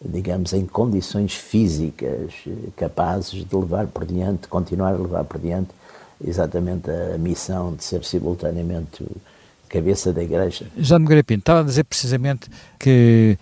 digamos, 0.00 0.52
em 0.52 0.64
condições 0.64 1.34
físicas 1.34 2.32
capazes 2.76 3.44
de 3.44 3.56
levar 3.56 3.88
por 3.88 4.04
diante, 4.04 4.46
continuar 4.46 4.94
a 4.94 4.98
levar 4.98 5.24
por 5.24 5.40
diante 5.40 5.70
exatamente 6.22 6.90
a 6.90 7.18
missão 7.18 7.74
de 7.74 7.84
ser 7.84 8.04
simultaneamente 8.04 9.04
cabeça 9.68 10.12
da 10.12 10.22
Igreja. 10.22 10.66
Já 10.76 10.98
me 10.98 11.22
Pinto, 11.22 11.40
estava 11.40 11.60
a 11.60 11.62
dizer 11.64 11.84
precisamente 11.84 12.48
que 12.78 13.36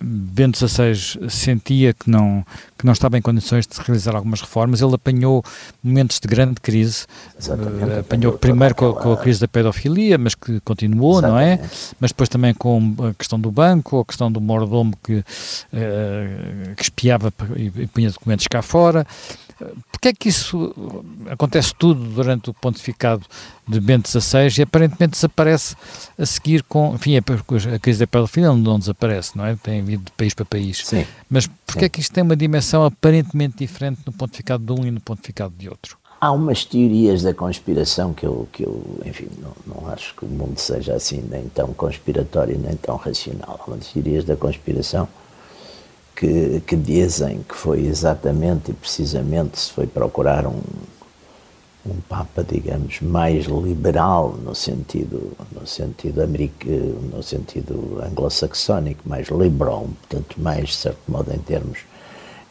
Bento 0.00 0.56
XVI 0.56 1.28
sentia 1.28 1.92
que 1.92 2.08
não, 2.08 2.46
que 2.78 2.86
não 2.86 2.92
estava 2.92 3.18
em 3.18 3.22
condições 3.22 3.66
de 3.66 3.80
realizar 3.80 4.14
algumas 4.14 4.40
reformas. 4.40 4.80
Ele 4.80 4.94
apanhou 4.94 5.44
momentos 5.82 6.20
de 6.20 6.28
grande 6.28 6.60
crise. 6.60 7.04
Exatamente, 7.36 7.90
uh, 7.90 8.00
apanhou 8.00 8.32
primeiro 8.38 8.76
com, 8.76 8.92
com, 8.92 9.12
a 9.12 9.16
crise 9.16 9.40
da 9.40 9.48
pedofilia, 9.48 10.16
mas 10.16 10.36
que 10.36 10.60
continuou, 10.60 11.18
Exatamente. 11.18 11.60
não 11.60 11.66
é? 11.66 11.70
Mas 11.98 12.12
depois 12.12 12.28
também 12.28 12.54
com 12.54 12.94
a 13.10 13.14
questão 13.14 13.40
do 13.40 13.50
banco, 13.50 13.98
a 13.98 14.04
questão 14.04 14.30
do 14.30 14.40
mordomo 14.40 14.96
que, 15.02 15.14
uh, 15.14 15.24
que 16.76 16.82
espiava 16.82 17.32
e 17.56 17.88
punha 17.88 18.08
documentos 18.08 18.46
cá 18.46 18.62
fora. 18.62 19.04
Porquê 19.90 20.08
é 20.08 20.12
que 20.12 20.28
isso 20.28 20.74
acontece 21.30 21.74
tudo 21.74 22.02
durante 22.02 22.50
o 22.50 22.54
pontificado 22.54 23.24
de 23.66 23.80
Bento 23.80 24.08
XVI 24.08 24.48
e 24.58 24.62
aparentemente 24.62 25.12
desaparece 25.12 25.76
a 26.18 26.26
seguir 26.26 26.62
com, 26.64 26.94
enfim, 26.94 27.16
a 27.16 27.78
crise 27.78 28.00
da 28.00 28.06
pedofilia 28.06 28.52
não 28.52 28.78
desaparece, 28.78 29.36
não 29.36 29.46
é? 29.46 29.56
Tem 29.56 29.82
vindo 29.82 30.04
de 30.04 30.12
país 30.12 30.34
para 30.34 30.44
país. 30.44 30.82
Sim. 30.84 31.06
Mas 31.30 31.46
porquê 31.66 31.86
é 31.86 31.88
que 31.88 32.00
isto 32.00 32.12
tem 32.12 32.22
uma 32.22 32.36
dimensão 32.36 32.84
aparentemente 32.84 33.58
diferente 33.58 34.00
no 34.04 34.12
pontificado 34.12 34.64
de 34.64 34.80
um 34.80 34.86
e 34.86 34.90
no 34.90 35.00
pontificado 35.00 35.54
de 35.56 35.68
outro? 35.68 35.96
Há 36.20 36.30
umas 36.30 36.64
teorias 36.64 37.22
da 37.22 37.34
conspiração 37.34 38.14
que 38.14 38.24
eu, 38.24 38.48
que 38.52 38.62
eu 38.62 39.00
enfim, 39.04 39.26
não, 39.40 39.52
não 39.74 39.90
acho 39.90 40.14
que 40.14 40.24
o 40.24 40.28
mundo 40.28 40.56
seja 40.56 40.94
assim 40.94 41.20
nem 41.28 41.48
tão 41.48 41.74
conspiratório 41.74 42.56
nem 42.58 42.76
tão 42.76 42.96
racional. 42.96 43.60
Há 43.60 43.70
umas 43.70 43.88
teorias 43.88 44.24
da 44.24 44.36
conspiração 44.36 45.08
que, 46.16 46.62
que 46.66 46.76
dizem 46.76 47.42
que 47.42 47.54
foi 47.54 47.86
exatamente 47.86 48.70
e 48.70 48.74
precisamente 48.74 49.58
se 49.58 49.72
foi 49.72 49.86
procurar 49.86 50.46
um, 50.46 50.60
um 51.84 52.00
Papa, 52.08 52.44
digamos, 52.44 53.00
mais 53.00 53.46
liberal 53.46 54.36
no 54.44 54.54
sentido, 54.54 55.32
no 55.52 55.66
sentido, 55.66 56.22
no 57.12 57.22
sentido 57.22 58.00
anglo-saxónico, 58.02 59.08
mais 59.08 59.28
liberal, 59.28 59.88
portanto, 60.00 60.40
mais, 60.40 60.68
de 60.68 60.76
certo 60.76 61.02
modo, 61.08 61.32
em 61.34 61.38
termos, 61.38 61.80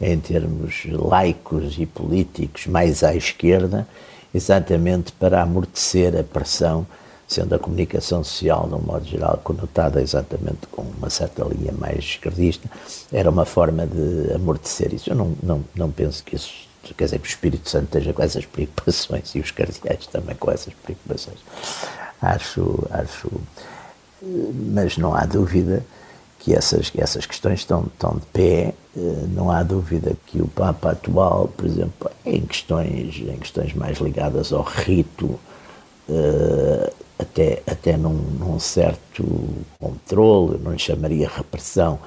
em 0.00 0.18
termos 0.18 0.84
laicos 0.86 1.78
e 1.78 1.86
políticos, 1.86 2.66
mais 2.66 3.02
à 3.02 3.14
esquerda, 3.14 3.86
exatamente 4.34 5.12
para 5.12 5.42
amortecer 5.42 6.16
a 6.18 6.22
pressão 6.22 6.86
sendo 7.32 7.54
a 7.54 7.58
comunicação 7.58 8.22
social, 8.22 8.68
um 8.70 8.78
modo 8.78 9.04
geral, 9.04 9.40
conotada 9.42 10.00
exatamente 10.02 10.66
com 10.70 10.82
uma 10.82 11.08
certa 11.08 11.44
linha 11.44 11.72
mais 11.72 11.98
esquerdista, 11.98 12.68
era 13.10 13.30
uma 13.30 13.44
forma 13.44 13.86
de 13.86 14.32
amortecer 14.34 14.92
isso. 14.92 15.10
Eu 15.10 15.16
não, 15.16 15.34
não, 15.42 15.64
não 15.74 15.90
penso 15.90 16.22
que 16.22 16.36
isso, 16.36 16.52
quer 16.96 17.04
dizer, 17.04 17.18
que 17.18 17.26
o 17.26 17.30
Espírito 17.30 17.68
Santo 17.68 17.84
esteja 17.84 18.12
com 18.12 18.22
essas 18.22 18.44
preocupações 18.44 19.34
e 19.34 19.40
os 19.40 19.50
cardeais 19.50 20.06
também 20.06 20.36
com 20.36 20.50
essas 20.50 20.74
preocupações. 20.74 21.38
Acho, 22.20 22.86
acho, 22.90 23.30
mas 24.72 24.98
não 24.98 25.14
há 25.14 25.24
dúvida 25.24 25.84
que 26.38 26.54
essas, 26.54 26.90
que 26.90 27.00
essas 27.00 27.24
questões 27.24 27.60
estão, 27.60 27.84
estão 27.84 28.16
de 28.16 28.26
pé, 28.26 28.74
não 29.34 29.50
há 29.50 29.62
dúvida 29.62 30.14
que 30.26 30.42
o 30.42 30.48
Papa 30.48 30.90
atual, 30.90 31.48
por 31.56 31.64
exemplo, 31.66 32.10
em 32.26 32.42
questões, 32.42 33.16
em 33.16 33.38
questões 33.38 33.72
mais 33.74 33.98
ligadas 33.98 34.52
ao 34.52 34.62
rito, 34.62 35.38
Uh, 36.12 36.92
até, 37.18 37.62
até 37.66 37.96
num, 37.96 38.14
num, 38.38 38.58
certo 38.58 39.24
controle, 39.78 40.58
não 40.62 40.76
chamaria 40.76 41.28
repressão, 41.28 41.98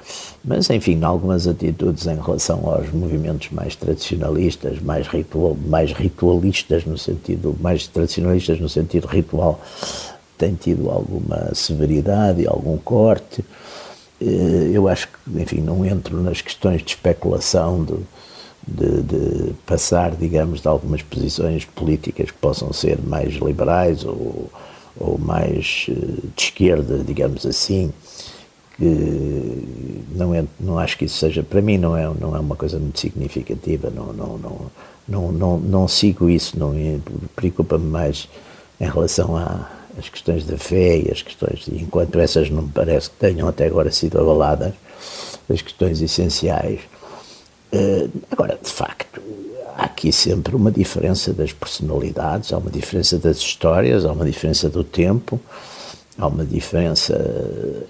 mas 0.44 0.68
enfim, 0.70 1.02
algumas 1.02 1.48
atitudes 1.48 2.06
em 2.06 2.20
relação 2.20 2.68
aos 2.68 2.92
movimentos 2.92 3.50
mais 3.50 3.74
tradicionalistas, 3.74 4.78
mais, 4.80 5.06
ritual, 5.08 5.56
mais 5.66 5.92
ritualistas 5.92 6.84
no 6.84 6.96
sentido, 6.96 7.56
mais 7.60 7.86
tradicionalistas 7.88 8.60
no 8.60 8.68
sentido 8.68 9.06
ritual, 9.06 9.60
tem 10.38 10.54
tido 10.54 10.90
alguma 10.90 11.54
severidade 11.54 12.46
algum 12.46 12.76
corte. 12.76 13.42
Eh, 14.20 14.70
eu 14.72 14.86
acho 14.86 15.08
que, 15.08 15.40
enfim, 15.40 15.60
não 15.60 15.84
entro 15.84 16.22
nas 16.22 16.40
questões 16.40 16.82
de 16.82 16.90
especulação 16.90 17.82
de, 17.84 17.94
de, 18.66 19.02
de, 19.02 19.52
passar, 19.64 20.12
digamos, 20.16 20.60
de 20.60 20.68
algumas 20.68 21.02
posições 21.02 21.64
políticas 21.64 22.30
que 22.30 22.38
possam 22.38 22.72
ser 22.72 22.98
mais 23.00 23.34
liberais 23.34 24.04
ou, 24.04 24.50
ou 24.98 25.18
mais 25.18 25.86
eh, 25.88 25.94
de 26.34 26.42
esquerda, 26.42 26.98
digamos 26.98 27.46
assim, 27.46 27.92
que 28.76 30.04
não, 30.14 30.34
é, 30.34 30.44
não 30.58 30.78
acho 30.78 30.98
que 30.98 31.04
isso 31.04 31.18
seja, 31.18 31.42
para 31.42 31.62
mim 31.62 31.78
não 31.78 31.96
é, 31.96 32.10
não 32.20 32.36
é 32.36 32.40
uma 32.40 32.56
coisa 32.56 32.78
muito 32.78 32.98
significativa, 32.98 33.90
não, 33.90 34.12
não, 34.12 34.38
não, 34.38 34.70
não, 35.08 35.32
não, 35.32 35.58
não 35.58 35.88
sigo 35.88 36.28
isso, 36.28 36.58
não 36.58 36.74
preocupa-me 37.34 37.86
mais 37.86 38.28
em 38.80 38.84
relação 38.84 39.36
às 39.98 40.08
questões 40.08 40.44
da 40.44 40.58
fé 40.58 40.98
e 40.98 41.10
as 41.10 41.22
questões, 41.22 41.66
enquanto 41.68 42.18
essas 42.18 42.50
não 42.50 42.62
me 42.62 42.70
parece 42.70 43.08
que 43.08 43.16
tenham 43.16 43.48
até 43.48 43.66
agora 43.66 43.90
sido 43.90 44.20
abaladas, 44.20 44.74
as 45.48 45.62
questões 45.62 46.02
essenciais. 46.02 46.80
Uh, 47.72 48.10
agora, 48.30 48.58
de 48.62 48.70
facto, 48.70 49.20
há 49.76 49.84
aqui 49.84 50.12
sempre 50.12 50.54
uma 50.54 50.70
diferença 50.70 51.32
das 51.32 51.52
personalidades, 51.52 52.52
há 52.52 52.58
uma 52.58 52.70
diferença 52.70 53.18
das 53.18 53.38
histórias, 53.38 54.04
há 54.04 54.12
uma 54.12 54.24
diferença 54.24 54.68
do 54.70 54.82
tempo, 54.84 55.40
há 56.18 56.26
uma 56.26 56.44
diferença 56.44 57.14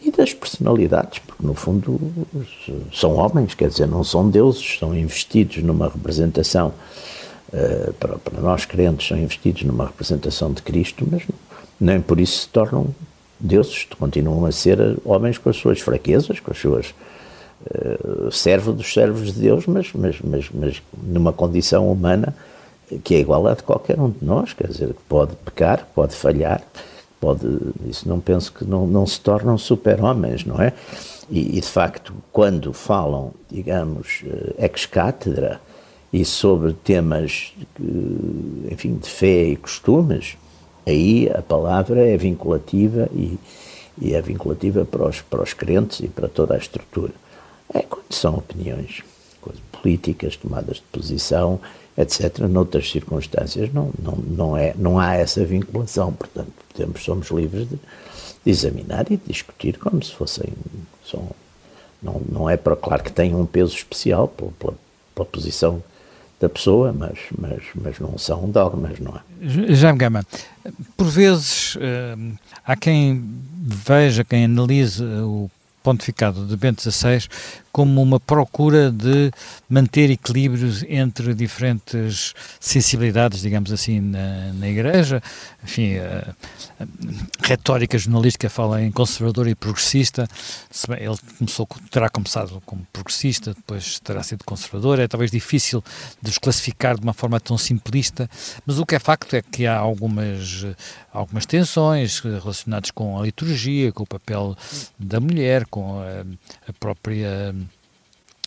e 0.03 0.11
das 0.11 0.35
personalidades, 0.35 1.21
porque 1.21 1.47
no 1.47 1.55
fundo 1.55 2.01
são 2.93 3.15
homens, 3.15 3.55
quer 3.55 3.69
dizer, 3.69 3.87
não 3.87 4.03
são 4.03 4.29
deuses, 4.29 4.63
estão 4.63 4.95
investidos 4.97 5.63
numa 5.63 5.89
representação, 5.89 6.73
uh, 7.53 7.93
para, 7.95 8.19
nós 8.41 8.65
crentes, 8.65 9.07
são 9.07 9.19
investidos 9.19 9.63
numa 9.63 9.87
representação 9.87 10.53
de 10.53 10.63
Cristo, 10.63 11.07
mas 11.11 11.23
nem 11.79 12.01
por 12.01 12.19
isso 12.19 12.41
se 12.41 12.49
tornam 12.49 12.89
deuses, 13.39 13.87
continuam 13.99 14.45
a 14.47 14.53
ser 14.53 14.99
homens 15.05 15.39
com 15.39 15.51
as 15.51 15.57
suas 15.57 15.81
fraquezas, 15.81 16.41
com 16.41 16.51
as 16.51 16.59
suas 16.59 16.87
eh, 16.87 16.95
servo 18.31 18.73
dos 18.73 18.93
servos 18.93 19.33
de 19.33 19.41
Deus, 19.41 19.67
mas, 19.67 19.91
mas, 19.95 20.21
mas, 20.23 20.51
mas 20.53 20.83
numa 21.03 21.33
condição 21.33 21.91
humana 21.91 22.35
que 23.03 23.15
é 23.15 23.19
igual 23.21 23.47
à 23.47 23.55
de 23.55 23.63
qualquer 23.63 23.99
um 23.99 24.11
de 24.11 24.25
nós, 24.25 24.53
quer 24.53 24.69
dizer, 24.69 24.89
que 24.89 25.03
pode 25.09 25.35
pecar, 25.45 25.89
pode 25.95 26.15
falhar, 26.15 26.63
pode, 27.21 27.47
isso 27.89 28.09
não 28.09 28.21
penso 28.21 28.53
que 28.53 28.65
não, 28.65 28.87
não 28.87 29.07
se 29.07 29.21
tornam 29.21 29.59
super-homens, 29.59 30.45
não 30.45 30.61
é? 30.61 30.73
E, 31.29 31.59
e, 31.59 31.61
de 31.61 31.67
facto, 31.67 32.15
quando 32.31 32.73
falam, 32.73 33.33
digamos, 33.51 34.23
eh, 34.25 34.67
ex-cátedra 34.67 35.61
e 36.13 36.25
sobre 36.25 36.73
temas, 36.73 37.53
enfim, 38.71 38.95
de 38.95 39.11
fé 39.11 39.45
e 39.49 39.57
costumes, 39.57 40.37
aí 40.87 41.29
a 41.35 41.43
palavra 41.43 42.07
é 42.07 42.17
vinculativa 42.17 43.09
e, 43.13 43.37
e 44.01 44.15
é 44.15 44.23
vinculativa 44.23 44.85
para 44.85 45.09
os, 45.09 45.21
para 45.21 45.43
os 45.43 45.53
crentes 45.53 45.99
e 45.99 46.07
para 46.07 46.29
toda 46.29 46.55
a 46.55 46.59
estrutura. 46.59 47.13
É 47.73 47.83
quando 47.83 48.13
são 48.13 48.37
opiniões 48.37 49.03
políticas, 49.73 50.37
tomadas 50.37 50.77
de 50.77 50.83
posição, 50.93 51.61
etc. 51.97 52.41
Noutras 52.41 52.91
circunstâncias 52.91 53.73
não, 53.73 53.91
não, 54.01 54.17
não, 54.17 54.57
é, 54.57 54.75
não 54.77 54.99
há 54.99 55.15
essa 55.15 55.45
vinculação, 55.45 56.13
portanto, 56.13 56.53
podemos, 56.73 57.03
somos 57.03 57.31
livres 57.31 57.69
de, 57.69 57.77
de 57.77 58.51
examinar 58.51 59.07
e 59.11 59.17
de 59.17 59.23
discutir 59.27 59.79
como 59.79 60.03
se 60.03 60.13
fossem. 60.13 60.53
São, 61.09 61.29
não, 62.03 62.21
não 62.29 62.51
é 62.51 62.57
para, 62.57 62.77
claro 62.77 63.03
que 63.03 63.13
tem 63.13 63.35
um 63.35 63.47
peso 63.47 63.75
especial 63.75 64.29
pela, 64.29 64.51
pela, 64.53 64.75
pela 65.15 65.27
posição 65.27 65.83
da 66.39 66.49
pessoa, 66.49 66.93
mas, 66.93 67.19
mas, 67.39 67.63
mas 67.75 67.99
não 67.99 68.19
são 68.19 68.51
dogmas, 68.51 68.99
não 69.01 69.15
é? 69.17 69.75
Jaime 69.75 69.99
Gama, 69.99 70.27
por 70.97 71.07
vezes 71.07 71.77
uh, 71.77 72.39
há 72.65 72.77
quem 72.77 73.25
veja, 73.63 74.23
quem 74.23 74.45
analise 74.45 75.03
o 75.03 75.51
pontificado 75.87 76.45
de 76.45 76.57
Bento 76.57 76.83
XVI 76.83 77.29
como 77.77 78.03
uma 78.03 78.19
procura 78.19 78.91
de 78.91 79.31
manter 79.69 80.11
equilíbrios 80.11 80.83
entre 80.89 81.35
diferentes 81.35 82.33
sensibilidades, 82.59 83.43
digamos 83.43 83.71
assim, 83.71 84.01
na, 84.01 84.51
na 84.55 84.67
Igreja. 84.67 85.23
Enfim, 85.63 85.99
a, 85.99 86.35
a, 86.81 87.47
retórica 87.47 87.99
jornalística 87.99 88.49
fala 88.49 88.83
em 88.83 88.91
conservador 88.91 89.47
e 89.47 89.55
progressista. 89.55 90.27
Ele 90.99 91.19
começou, 91.37 91.69
terá 91.91 92.09
começado 92.09 92.63
como 92.65 92.87
progressista, 92.91 93.53
depois 93.53 94.01
terá 94.01 94.23
sido 94.23 94.43
conservador. 94.43 94.99
É 94.99 95.07
talvez 95.07 95.31
difícil 95.31 95.85
de 96.23 96.31
os 96.31 96.39
classificar 96.39 96.97
de 96.97 97.03
uma 97.03 97.13
forma 97.13 97.39
tão 97.39 97.59
simplista, 97.59 98.27
mas 98.65 98.79
o 98.79 98.87
que 98.87 98.95
é 98.95 98.99
facto 98.99 99.37
é 99.37 99.43
que 99.43 99.67
há 99.67 99.77
algumas, 99.77 100.65
algumas 101.17 101.47
tensões 101.47 102.21
relacionadas 102.21 102.91
com 102.91 103.19
a 103.19 103.23
liturgia, 103.23 103.91
com 103.93 104.03
o 104.03 104.07
papel 104.07 104.57
da 104.99 105.19
mulher, 105.19 105.67
com 105.67 106.01
a, 106.01 106.25
a 106.69 106.73
própria 106.79 107.55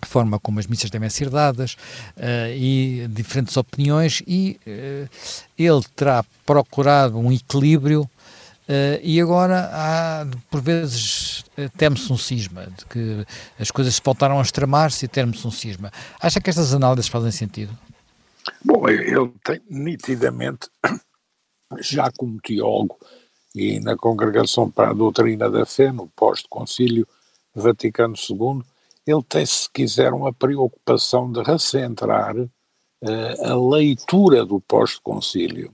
forma 0.05 0.39
como 0.39 0.59
as 0.59 0.67
missas 0.67 0.89
devem 0.89 1.09
ser 1.09 1.29
dadas 1.29 1.73
uh, 2.15 2.53
e 2.55 3.07
diferentes 3.09 3.57
opiniões 3.57 4.23
e 4.25 4.59
uh, 4.65 5.09
ele 5.57 5.81
terá 5.95 6.23
procurado 6.45 7.17
um 7.17 7.31
equilíbrio 7.31 8.01
uh, 8.03 8.99
e 9.01 9.19
agora 9.19 9.69
há, 9.73 10.27
por 10.49 10.61
vezes 10.61 11.43
teme-se 11.77 12.11
um 12.13 12.17
cisma, 12.17 12.67
de 12.77 12.85
que 12.85 13.25
as 13.59 13.69
coisas 13.71 13.99
voltaram 14.03 14.39
a 14.39 14.41
extremar-se 14.41 15.05
e 15.05 15.07
teme-se 15.09 15.45
um 15.45 15.51
cisma. 15.51 15.91
Acha 16.21 16.39
que 16.39 16.49
estas 16.49 16.73
análises 16.73 17.09
fazem 17.09 17.31
sentido? 17.31 17.77
Bom, 18.63 18.87
ele 18.87 19.33
tem 19.43 19.61
nitidamente, 19.69 20.69
já 21.77 22.11
como 22.11 22.39
teólogo 22.41 22.97
e 23.55 23.79
na 23.79 23.95
Congregação 23.95 24.69
para 24.69 24.91
a 24.91 24.93
Doutrina 24.93 25.49
da 25.49 25.65
Fé, 25.65 25.91
no 25.91 26.07
pós-concílio 26.07 27.07
Vaticano 27.53 28.15
II, 28.15 28.61
ele 29.05 29.23
tem, 29.23 29.45
se 29.45 29.69
quiser, 29.71 30.13
uma 30.13 30.31
preocupação 30.31 31.31
de 31.31 31.41
recentrar 31.41 32.37
uh, 32.37 32.49
a 33.43 33.69
leitura 33.75 34.45
do 34.45 34.59
pós-concílio. 34.61 35.73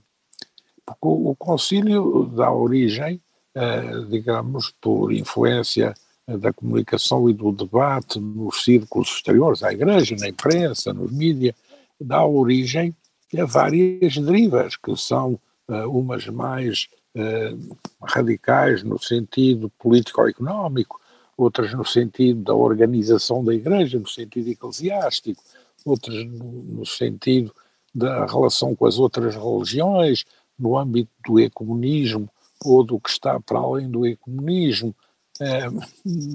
Porque 0.84 1.06
o, 1.06 1.30
o 1.30 1.36
concílio 1.36 2.30
dá 2.34 2.50
origem, 2.50 3.20
uh, 3.54 4.06
digamos, 4.06 4.72
por 4.80 5.12
influência 5.12 5.94
da 6.26 6.52
comunicação 6.52 7.30
e 7.30 7.34
do 7.34 7.52
debate 7.52 8.18
nos 8.18 8.64
círculos 8.64 9.08
exteriores, 9.10 9.62
à 9.62 9.72
igreja, 9.72 10.16
na 10.18 10.28
imprensa, 10.28 10.92
nos 10.92 11.12
mídias, 11.12 11.54
dá 12.00 12.24
origem 12.24 12.94
a 13.38 13.44
várias 13.44 14.16
derivas, 14.16 14.76
que 14.76 14.96
são 14.96 15.38
umas 15.68 16.26
mais 16.26 16.88
uh, 17.16 17.76
radicais 18.02 18.82
no 18.82 18.98
sentido 18.98 19.70
político-económico, 19.78 21.00
outras 21.36 21.72
no 21.74 21.84
sentido 21.84 22.42
da 22.42 22.54
organização 22.54 23.44
da 23.44 23.54
Igreja, 23.54 23.98
no 23.98 24.08
sentido 24.08 24.48
eclesiástico, 24.48 25.42
outras 25.84 26.24
no, 26.26 26.84
sentido 26.86 27.54
da 27.94 28.26
relação 28.26 28.74
com 28.74 28.86
as 28.86 28.98
outras 28.98 29.34
religiões, 29.34 30.24
no 30.58 30.78
âmbito 30.78 31.10
do 31.26 31.38
ecumenismo 31.38 32.28
ou 32.64 32.82
do 32.82 32.98
que 32.98 33.10
está 33.10 33.38
para 33.38 33.58
além 33.58 33.90
do 33.90 34.06
ecumenismo, 34.06 34.94
eh, 35.40 35.68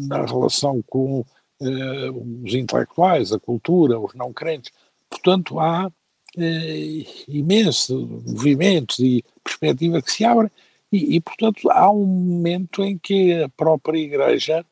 na 0.07 0.25
relação 0.25 0.81
com 0.83 1.25
eh, 1.59 2.09
os 2.43 2.53
intelectuais, 2.53 3.31
a 3.31 3.39
cultura, 3.39 3.99
os 3.99 4.13
não 4.13 4.31
crentes. 4.31 4.71
Portanto, 5.09 5.59
há 5.59 5.91
eh, 6.37 7.05
imenso 7.27 8.21
movimentos 8.25 8.99
e 8.99 9.23
perspectiva 9.43 10.01
que 10.01 10.11
se 10.11 10.25
abrem, 10.25 10.51
e, 10.91 11.15
e, 11.15 11.21
portanto, 11.21 11.69
há 11.71 11.89
um 11.89 12.05
momento 12.05 12.83
em 12.83 12.97
que 12.97 13.41
a 13.41 13.49
própria 13.49 13.97
Igreja 13.97 14.65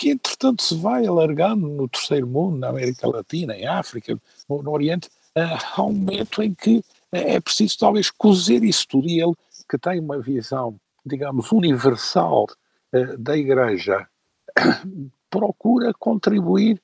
que 0.00 0.08
entretanto 0.08 0.62
se 0.62 0.74
vai 0.74 1.06
alargando 1.06 1.68
no 1.68 1.86
terceiro 1.86 2.26
mundo, 2.26 2.56
na 2.56 2.70
América 2.70 3.06
Latina, 3.06 3.54
em 3.54 3.66
África, 3.66 4.18
no, 4.48 4.62
no 4.62 4.70
Oriente, 4.70 5.08
uh, 5.36 5.58
há 5.76 5.82
um 5.82 5.92
momento 5.92 6.42
em 6.42 6.54
que 6.54 6.78
uh, 6.78 6.82
é 7.12 7.38
preciso 7.38 7.76
talvez 7.78 8.10
cozer 8.10 8.64
isso 8.64 8.88
tudo. 8.88 9.06
E 9.06 9.20
ele, 9.20 9.34
que 9.68 9.76
tem 9.76 10.00
uma 10.00 10.18
visão, 10.18 10.80
digamos, 11.04 11.52
universal 11.52 12.46
uh, 12.94 13.18
da 13.18 13.36
Igreja, 13.36 14.08
procura 15.28 15.92
contribuir 15.92 16.80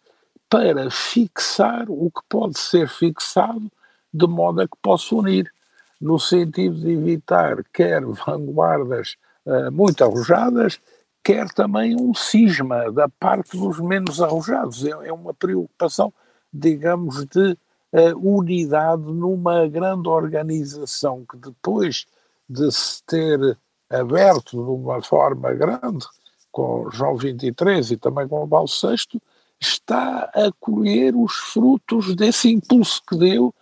para 0.51 0.91
fixar 0.91 1.87
o 1.89 2.11
que 2.11 2.21
pode 2.29 2.59
ser 2.59 2.87
fixado 2.87 3.73
de 4.17 4.27
modo 4.27 4.61
a 4.61 4.69
que 4.69 4.77
possa 4.81 5.15
unir, 5.15 5.51
no 6.01 6.19
sentido 6.19 6.77
de 6.77 6.91
evitar 6.91 7.63
quer 7.73 8.05
vanguardas 8.05 9.17
muito 9.73 10.03
arrojadas, 10.03 10.81
quer 11.27 11.49
também 11.49 12.01
um 12.01 12.15
cisma 12.15 12.93
da 12.93 13.09
parte 13.09 13.57
dos 13.57 13.81
menos 13.81 14.23
arrojados. 14.23 14.85
É, 14.85 14.91
é 15.09 15.13
uma 15.13 15.35
preocupação, 15.35 16.15
digamos, 16.53 17.25
de 17.27 17.59
uh, 17.93 18.17
unidade 18.17 19.03
numa 19.03 19.67
grande 19.67 20.09
organização 20.09 21.25
que 21.29 21.37
depois 21.37 22.07
de 22.49 22.71
se 22.71 23.03
ter 23.05 23.59
aberto 23.91 24.51
de 24.53 24.71
uma 24.71 25.03
forma 25.03 25.53
grande 25.53 26.07
com 26.53 26.89
João 26.93 27.17
23 27.17 27.91
e 27.91 27.97
também 27.97 28.29
com 28.29 28.45
o 28.45 28.49
Paulo 28.49 28.69
VI, 28.69 29.21
está 29.61 30.31
a 30.33 30.53
colher 30.61 31.17
os 31.17 31.35
frutos 31.35 32.15
desse 32.15 32.53
impulso 32.53 33.03
que 33.05 33.17
deu, 33.17 33.49
uh, 33.49 33.55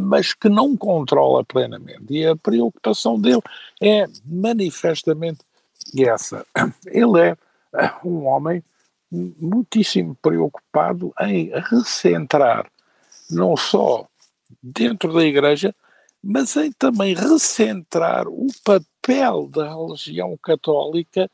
mas 0.00 0.32
que 0.34 0.48
não 0.48 0.76
controla 0.76 1.44
plenamente. 1.44 2.04
E 2.10 2.26
a 2.26 2.36
preocupação 2.36 3.20
dele 3.20 3.42
é 3.80 4.06
manifestamente 4.24 5.40
essa. 5.98 6.46
Ele 6.86 7.20
é 7.20 7.36
um 8.04 8.26
homem 8.26 8.62
muitíssimo 9.10 10.16
preocupado 10.20 11.12
em 11.20 11.50
recentrar 11.70 12.66
não 13.30 13.56
só 13.56 14.06
dentro 14.62 15.12
da 15.12 15.24
Igreja, 15.24 15.74
mas 16.22 16.56
em 16.56 16.72
também 16.72 17.14
recentrar 17.14 18.26
o 18.26 18.46
papel 18.64 19.48
da 19.48 19.74
religião 19.74 20.36
católica 20.42 21.30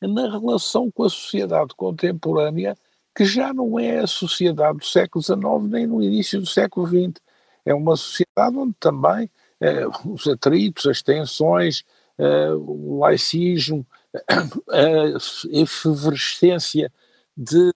na 0.00 0.30
relação 0.30 0.90
com 0.90 1.04
a 1.04 1.10
sociedade 1.10 1.74
contemporânea, 1.76 2.76
que 3.14 3.24
já 3.24 3.52
não 3.52 3.78
é 3.78 3.98
a 3.98 4.06
sociedade 4.06 4.78
do 4.78 4.84
século 4.84 5.22
XIX 5.22 5.70
nem 5.70 5.86
no 5.86 6.02
início 6.02 6.40
do 6.40 6.46
século 6.46 6.86
XX. 6.86 7.20
É 7.64 7.74
uma 7.74 7.96
sociedade 7.96 8.56
onde 8.56 8.74
também 8.78 9.30
eh, 9.60 9.86
os 10.06 10.26
atritos, 10.26 10.86
as 10.86 11.02
tensões, 11.02 11.84
uh, 12.18 12.56
o 12.56 12.98
laicismo, 13.00 13.86
a 14.70 15.50
efervescência 15.50 16.90
de 17.36 17.70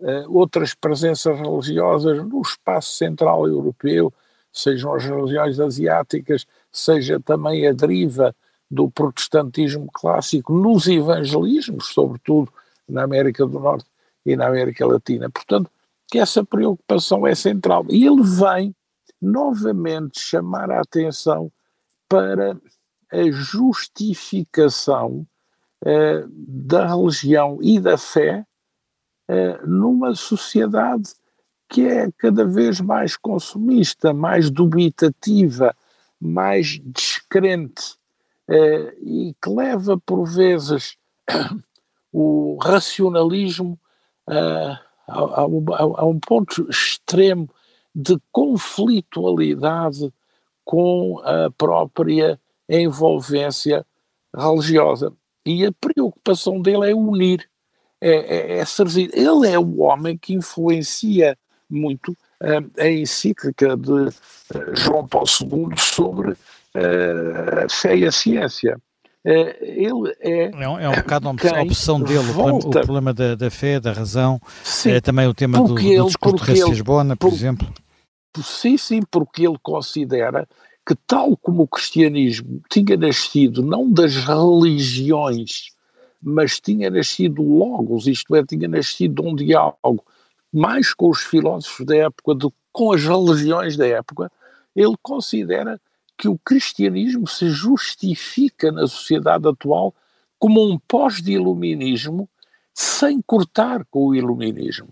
uh, 0.00 0.26
outras 0.28 0.74
presenças 0.74 1.38
religiosas 1.38 2.18
no 2.26 2.40
espaço 2.42 2.94
central 2.94 3.46
europeu, 3.46 4.12
sejam 4.52 4.92
as 4.94 5.04
religiões 5.04 5.60
asiáticas, 5.60 6.46
seja 6.72 7.20
também 7.20 7.66
a 7.66 7.72
deriva 7.72 8.34
do 8.68 8.90
protestantismo 8.90 9.88
clássico 9.92 10.52
nos 10.52 10.88
evangelismos, 10.88 11.86
sobretudo 11.88 12.52
na 12.88 13.04
América 13.04 13.46
do 13.46 13.58
Norte 13.58 13.86
e 14.26 14.36
na 14.36 14.48
América 14.48 14.86
Latina. 14.86 15.30
Portanto, 15.30 15.70
que 16.08 16.18
essa 16.18 16.44
preocupação 16.44 17.24
é 17.26 17.34
central. 17.34 17.86
E 17.88 18.04
ele 18.04 18.22
vem 18.22 18.74
novamente 19.20 20.20
chamar 20.20 20.70
a 20.70 20.80
atenção 20.80 21.52
para 22.08 22.56
a 23.12 23.30
justificação 23.30 25.26
uh, 25.82 26.28
da 26.28 26.86
religião 26.86 27.58
e 27.60 27.78
da 27.78 27.98
fé 27.98 28.46
uh, 29.28 29.66
numa 29.66 30.14
sociedade 30.14 31.12
que 31.68 31.86
é 31.86 32.10
cada 32.18 32.44
vez 32.44 32.80
mais 32.80 33.16
consumista, 33.16 34.12
mais 34.12 34.50
dubitativa, 34.50 35.74
mais 36.20 36.80
descrente 36.82 37.94
uh, 38.48 38.92
e 39.02 39.34
que 39.40 39.48
leva 39.50 39.96
por 39.98 40.24
vezes 40.24 40.96
o 42.12 42.58
racionalismo 42.60 43.78
a, 44.26 44.80
a, 45.08 45.40
a, 45.40 46.04
um 46.04 46.18
ponto 46.20 46.68
extremo 46.68 47.48
de 47.94 48.18
conflitualidade 48.30 50.12
com 50.64 51.20
a 51.24 51.50
própria 51.50 52.40
envolvência 52.68 53.84
religiosa. 54.34 55.12
E 55.44 55.66
a 55.66 55.72
preocupação 55.72 56.60
dele 56.60 56.90
é 56.90 56.94
unir, 56.94 57.48
é, 58.00 58.10
é, 58.10 58.58
é 58.58 58.64
servir. 58.64 59.10
Ele 59.12 59.48
é 59.48 59.58
o 59.58 59.80
homem 59.80 60.16
que 60.16 60.34
influencia 60.34 61.36
muito 61.68 62.12
uh, 62.12 62.70
a 62.78 62.88
encíclica 62.88 63.76
de 63.76 63.90
uh, 63.92 64.12
João 64.74 65.06
Paulo 65.06 65.26
II 65.28 65.76
sobre 65.78 66.32
uh, 66.32 67.64
a 67.64 67.68
fé 67.68 67.96
e 67.96 68.06
a 68.06 68.12
ciência. 68.12 68.80
Ele 69.24 70.16
é. 70.20 70.50
É 70.50 70.68
um, 70.68 70.78
é 70.78 70.88
um 70.88 70.94
bocado 70.94 71.28
a 71.28 71.62
opção 71.62 72.00
dele, 72.00 72.30
o 72.30 72.34
problema, 72.34 72.58
o 72.58 72.70
problema 72.70 73.14
da, 73.14 73.34
da, 73.34 73.50
fé, 73.50 73.78
da 73.78 73.92
razão, 73.92 74.40
sim, 74.64 74.92
é 74.92 75.00
também 75.00 75.26
o 75.26 75.34
tema 75.34 75.58
do, 75.58 75.74
do 75.74 75.78
ele, 75.78 76.04
discurso 76.04 76.44
de 76.44 76.62
Lisbona, 76.64 77.16
por, 77.16 77.28
por 77.28 77.34
exemplo. 77.34 77.68
Sim, 78.42 78.76
sim, 78.78 79.00
porque 79.10 79.46
ele 79.46 79.58
considera 79.62 80.48
que, 80.86 80.94
tal 81.06 81.36
como 81.36 81.64
o 81.64 81.68
cristianismo 81.68 82.62
tinha 82.70 82.96
nascido 82.96 83.62
não 83.62 83.90
das 83.90 84.16
religiões, 84.16 85.68
mas 86.22 86.58
tinha 86.60 86.90
nascido 86.90 87.42
logos, 87.42 88.06
isto 88.06 88.34
é, 88.34 88.44
tinha 88.44 88.68
nascido 88.68 89.22
um 89.22 89.34
diálogo 89.34 90.04
mais 90.52 90.94
com 90.94 91.10
os 91.10 91.22
filósofos 91.22 91.86
da 91.86 91.96
época 91.96 92.34
do 92.34 92.50
que 92.50 92.56
com 92.72 92.92
as 92.92 93.02
religiões 93.02 93.76
da 93.76 93.86
época, 93.86 94.30
ele 94.74 94.94
considera 95.02 95.80
que 96.20 96.28
o 96.28 96.38
cristianismo 96.38 97.26
se 97.26 97.48
justifica 97.48 98.70
na 98.70 98.86
sociedade 98.86 99.48
atual 99.48 99.94
como 100.38 100.62
um 100.62 100.78
pós-iluminismo 100.78 102.28
sem 102.74 103.22
cortar 103.22 103.86
com 103.90 104.08
o 104.08 104.14
iluminismo. 104.14 104.90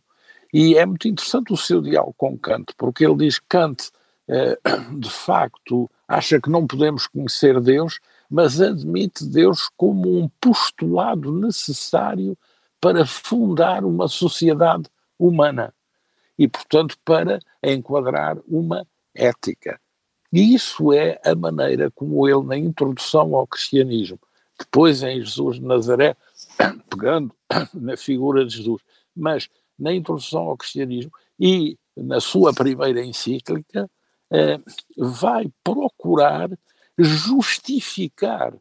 E 0.53 0.79
é 0.79 0.87
muito 0.87 1.07
interessante 1.07 1.53
o 1.53 1.57
seu 1.57 1.83
diálogo 1.83 2.15
com 2.17 2.39
Kant, 2.39 2.73
porque 2.79 3.05
ele 3.05 3.17
diz 3.17 3.39
que 3.39 3.45
Kant, 3.47 3.91
eh, 4.27 4.59
de 4.99 5.11
facto, 5.11 5.91
acha 6.09 6.41
que 6.41 6.49
não 6.49 6.67
podemos 6.67 7.07
conhecer 7.07 7.61
Deus, 7.61 8.01
mas 8.31 8.59
admite 8.59 9.27
Deus 9.27 9.69
como 9.77 10.19
um 10.19 10.31
postulado 10.41 11.31
necessário 11.31 12.39
para 12.81 13.05
fundar 13.05 13.85
uma 13.85 14.09
sociedade 14.09 14.89
humana 15.19 15.75
e, 16.39 16.49
portanto, 16.49 16.97
para 17.05 17.39
enquadrar 17.63 18.39
uma 18.49 18.87
ética. 19.15 19.79
E 20.33 20.55
isso 20.55 20.93
é 20.93 21.21
a 21.25 21.35
maneira 21.35 21.91
como 21.91 22.29
ele, 22.29 22.43
na 22.43 22.57
introdução 22.57 23.35
ao 23.35 23.47
cristianismo, 23.47 24.19
depois 24.59 25.03
em 25.03 25.23
Jesus 25.23 25.57
de 25.57 25.65
Nazaré, 25.65 26.17
pegando 26.91 27.35
na 27.73 27.97
figura 27.97 28.45
de 28.45 28.57
Jesus, 28.57 28.83
mas 29.17 29.49
na 29.79 29.93
introdução 29.93 30.43
ao 30.43 30.57
cristianismo 30.57 31.13
e 31.39 31.79
na 31.97 32.21
sua 32.21 32.53
primeira 32.53 33.05
encíclica, 33.05 33.89
eh, 34.31 34.61
vai 34.97 35.51
procurar 35.65 36.51
justificar 36.99 38.55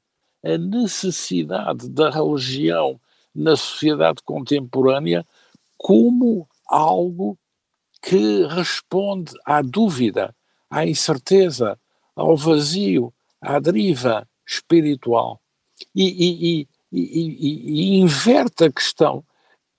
a 0.43 0.57
necessidade 0.57 1.89
da 1.89 2.09
religião 2.09 2.99
na 3.33 3.55
sociedade 3.55 4.21
contemporânea 4.23 5.25
como 5.77 6.47
algo 6.67 7.37
que 8.01 8.45
responde 8.47 9.33
à 9.45 9.61
dúvida, 9.61 10.35
à 10.69 10.85
incerteza, 10.85 11.79
ao 12.15 12.35
vazio, 12.35 13.13
à 13.41 13.59
deriva 13.59 14.27
espiritual. 14.45 15.41
E, 15.95 16.05
e, 16.05 16.67
e, 16.91 17.95
e, 17.95 17.99
inverte 17.99 18.63
a 18.63 18.71
questão 18.71 19.23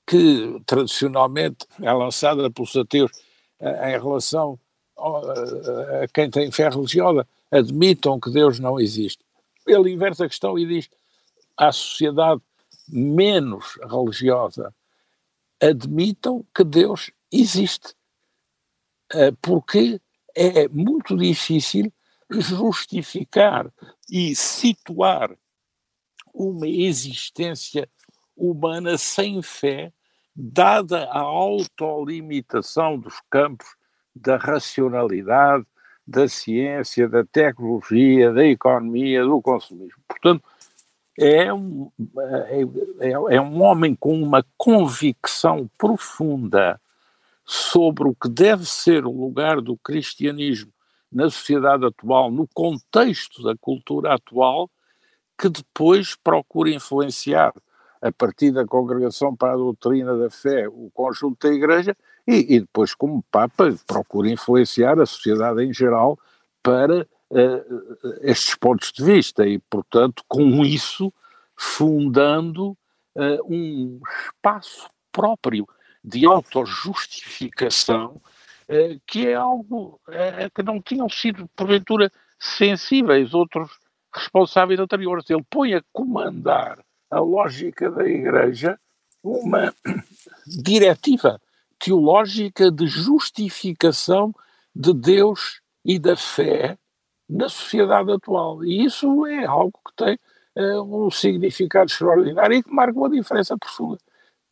que 0.06 0.60
tradicionalmente 0.64 1.66
é 1.82 1.92
lançada 1.92 2.50
pelos 2.50 2.74
ateus 2.76 3.10
eh, 3.60 3.90
em 3.90 3.98
relação 3.98 4.58
a 4.96 6.08
quem 6.12 6.30
tem 6.30 6.50
fé 6.50 6.68
religiosa, 6.68 7.26
admitam 7.50 8.18
que 8.18 8.30
Deus 8.30 8.58
não 8.58 8.80
existe. 8.80 9.24
Ele 9.66 9.92
inverte 9.92 10.22
a 10.22 10.28
questão 10.28 10.58
e 10.58 10.66
diz 10.66 10.88
à 11.56 11.70
sociedade 11.72 12.40
menos 12.88 13.78
religiosa, 13.82 14.74
admitam 15.60 16.44
que 16.54 16.64
Deus 16.64 17.10
existe. 17.30 17.94
Eh, 19.12 19.32
porque 19.42 20.00
é 20.38 20.68
muito 20.68 21.16
difícil 21.16 21.92
justificar 22.30 23.70
e 24.08 24.34
situar 24.34 25.30
uma 26.32 26.68
existência 26.68 27.88
humana 28.36 28.96
sem 28.96 29.42
fé, 29.42 29.92
dada 30.34 31.04
a 31.06 31.18
autolimitação 31.18 32.98
dos 32.98 33.20
campos 33.28 33.66
da 34.14 34.36
racionalidade, 34.36 35.66
da 36.06 36.28
ciência, 36.28 37.08
da 37.08 37.24
tecnologia, 37.24 38.32
da 38.32 38.46
economia, 38.46 39.24
do 39.24 39.42
consumismo. 39.42 40.00
Portanto, 40.06 40.44
é 41.18 41.52
um, 41.52 41.90
é, 42.48 42.60
é, 43.08 43.10
é 43.10 43.40
um 43.40 43.60
homem 43.60 43.94
com 43.96 44.22
uma 44.22 44.44
convicção 44.56 45.68
profunda 45.76 46.80
sobre 47.50 48.06
o 48.06 48.14
que 48.14 48.28
deve 48.28 48.66
ser 48.66 49.06
o 49.06 49.10
lugar 49.10 49.62
do 49.62 49.74
cristianismo 49.78 50.70
na 51.10 51.30
sociedade 51.30 51.86
atual, 51.86 52.30
no 52.30 52.46
contexto 52.52 53.42
da 53.42 53.56
cultura 53.56 54.14
atual, 54.14 54.70
que 55.38 55.48
depois 55.48 56.14
procura 56.14 56.68
influenciar, 56.68 57.54
a 58.02 58.12
partir 58.12 58.50
da 58.50 58.66
Congregação 58.66 59.34
para 59.34 59.54
a 59.54 59.56
Doutrina 59.56 60.14
da 60.14 60.28
Fé, 60.28 60.68
o 60.68 60.90
conjunto 60.92 61.48
da 61.48 61.54
Igreja 61.54 61.96
e, 62.26 62.56
e 62.56 62.60
depois, 62.60 62.94
como 62.94 63.24
Papa, 63.30 63.74
procura 63.86 64.28
influenciar 64.28 65.00
a 65.00 65.06
sociedade 65.06 65.64
em 65.64 65.72
geral 65.72 66.18
para 66.62 67.08
uh, 67.30 68.18
estes 68.20 68.54
pontos 68.54 68.92
de 68.92 69.02
vista 69.02 69.46
e, 69.46 69.58
portanto, 69.58 70.22
com 70.28 70.62
isso, 70.64 71.10
fundando 71.56 72.76
uh, 73.16 73.42
um 73.48 74.00
espaço 74.28 74.86
próprio 75.10 75.66
de 76.08 76.26
autojustificação 76.26 78.20
uh, 78.68 79.00
que 79.06 79.28
é 79.28 79.34
algo 79.34 80.00
que 80.54 80.62
não 80.62 80.80
tinham 80.80 81.08
sido, 81.08 81.48
porventura, 81.54 82.10
sensíveis 82.38 83.34
outros 83.34 83.70
responsáveis 84.14 84.80
anteriores. 84.80 85.28
Ele 85.28 85.44
põe 85.50 85.74
a 85.74 85.82
comandar 85.92 86.78
a 87.10 87.20
lógica 87.20 87.90
da 87.90 88.06
Igreja 88.06 88.78
uma 89.22 89.74
diretiva 90.46 91.40
teológica 91.78 92.70
de 92.70 92.86
justificação 92.86 94.34
de 94.74 94.92
Deus 94.92 95.60
e 95.84 95.98
da 95.98 96.16
fé 96.16 96.76
na 97.28 97.48
sociedade 97.48 98.10
atual. 98.12 98.64
E 98.64 98.84
isso 98.84 99.26
é 99.26 99.44
algo 99.44 99.78
que 99.86 99.94
tem 99.96 100.18
uh, 100.56 101.06
um 101.06 101.10
significado 101.10 101.90
extraordinário 101.90 102.56
e 102.56 102.62
que 102.62 102.70
marca 102.72 102.98
uma 102.98 103.10
diferença 103.10 103.56
profunda. 103.56 103.98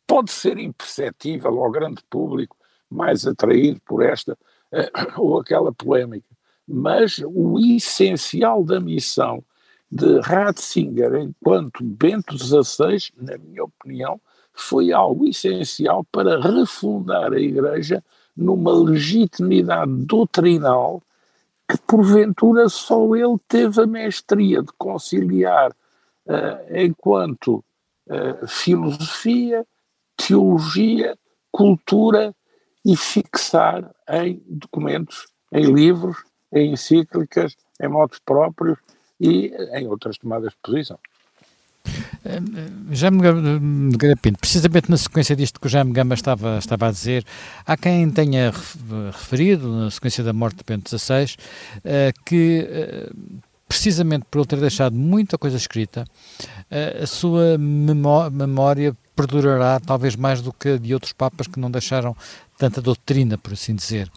Pode 0.07 0.31
ser 0.31 0.57
imperceptível 0.57 1.61
ao 1.61 1.69
grande 1.69 2.01
público, 2.09 2.55
mais 2.89 3.27
atraído 3.27 3.81
por 3.81 4.01
esta 4.01 4.33
uh, 4.33 5.13
ou 5.21 5.39
aquela 5.39 5.73
polémica, 5.73 6.27
mas 6.67 7.21
o 7.25 7.59
essencial 7.59 8.63
da 8.63 8.79
missão 8.79 9.43
de 9.91 10.19
Ratzinger 10.19 11.15
enquanto 11.15 11.83
Bento 11.83 12.37
XVI, 12.37 13.11
na 13.15 13.37
minha 13.37 13.63
opinião, 13.63 14.19
foi 14.53 14.91
algo 14.91 15.27
essencial 15.27 16.03
para 16.11 16.39
refundar 16.39 17.31
a 17.31 17.39
Igreja 17.39 18.03
numa 18.35 18.71
legitimidade 18.71 19.91
doutrinal 20.05 21.01
que 21.67 21.77
porventura 21.79 22.69
só 22.69 23.15
ele 23.15 23.37
teve 23.47 23.81
a 23.81 23.87
mestria 23.87 24.61
de 24.61 24.71
conciliar 24.77 25.71
uh, 25.71 26.75
enquanto 26.75 27.63
uh, 28.07 28.47
filosofia, 28.47 29.65
teologia, 30.17 31.17
cultura 31.51 32.35
e 32.83 32.97
fixar 32.97 33.89
em 34.09 34.41
documentos, 34.47 35.27
em 35.51 35.71
livros, 35.71 36.17
em 36.51 36.73
encíclicas, 36.73 37.55
em 37.81 37.87
modos 37.87 38.19
próprios 38.19 38.77
e 39.19 39.51
em 39.73 39.87
outras 39.87 40.17
tomadas 40.17 40.51
de 40.51 40.57
posição. 40.61 40.99
Já 42.91 43.09
me 43.09 43.21
Pinto, 44.21 44.39
precisamente 44.39 44.89
na 44.89 44.97
sequência 44.97 45.35
disto 45.35 45.59
que 45.59 45.67
o 45.67 45.69
Jaime 45.69 45.93
Gama 45.93 46.13
estava, 46.13 46.57
estava 46.57 46.87
a 46.87 46.91
dizer, 46.91 47.23
há 47.65 47.77
quem 47.77 48.09
tenha 48.11 48.51
referido, 49.13 49.71
na 49.71 49.91
sequência 49.91 50.23
da 50.23 50.33
morte 50.33 50.57
de 50.57 50.63
Bento 50.65 50.89
XVI, 50.89 51.35
eh, 51.85 52.11
que 52.25 52.67
eh, 52.69 53.09
precisamente 53.67 54.25
por 54.29 54.39
ele 54.39 54.47
ter 54.47 54.59
deixado 54.59 54.95
muita 54.95 55.37
coisa 55.37 55.57
escrita, 55.57 56.05
a 57.01 57.05
sua 57.05 57.57
memória 57.57 58.95
perdurará 59.15 59.79
talvez 59.79 60.15
mais 60.15 60.41
do 60.41 60.53
que 60.53 60.69
a 60.69 60.77
de 60.77 60.93
outros 60.93 61.11
papas 61.11 61.47
que 61.47 61.59
não 61.59 61.69
deixaram 61.71 62.15
tanta 62.57 62.81
doutrina, 62.81 63.37
por 63.37 63.53
assim 63.53 63.75
dizer. 63.75 64.09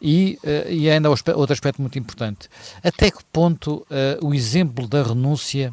e, 0.00 0.38
e 0.68 0.90
ainda 0.90 1.08
outro 1.08 1.52
aspecto 1.52 1.80
muito 1.80 1.98
importante, 1.98 2.48
até 2.82 3.10
que 3.10 3.24
ponto 3.32 3.86
o 4.20 4.34
exemplo 4.34 4.86
da 4.86 5.02
renúncia 5.02 5.72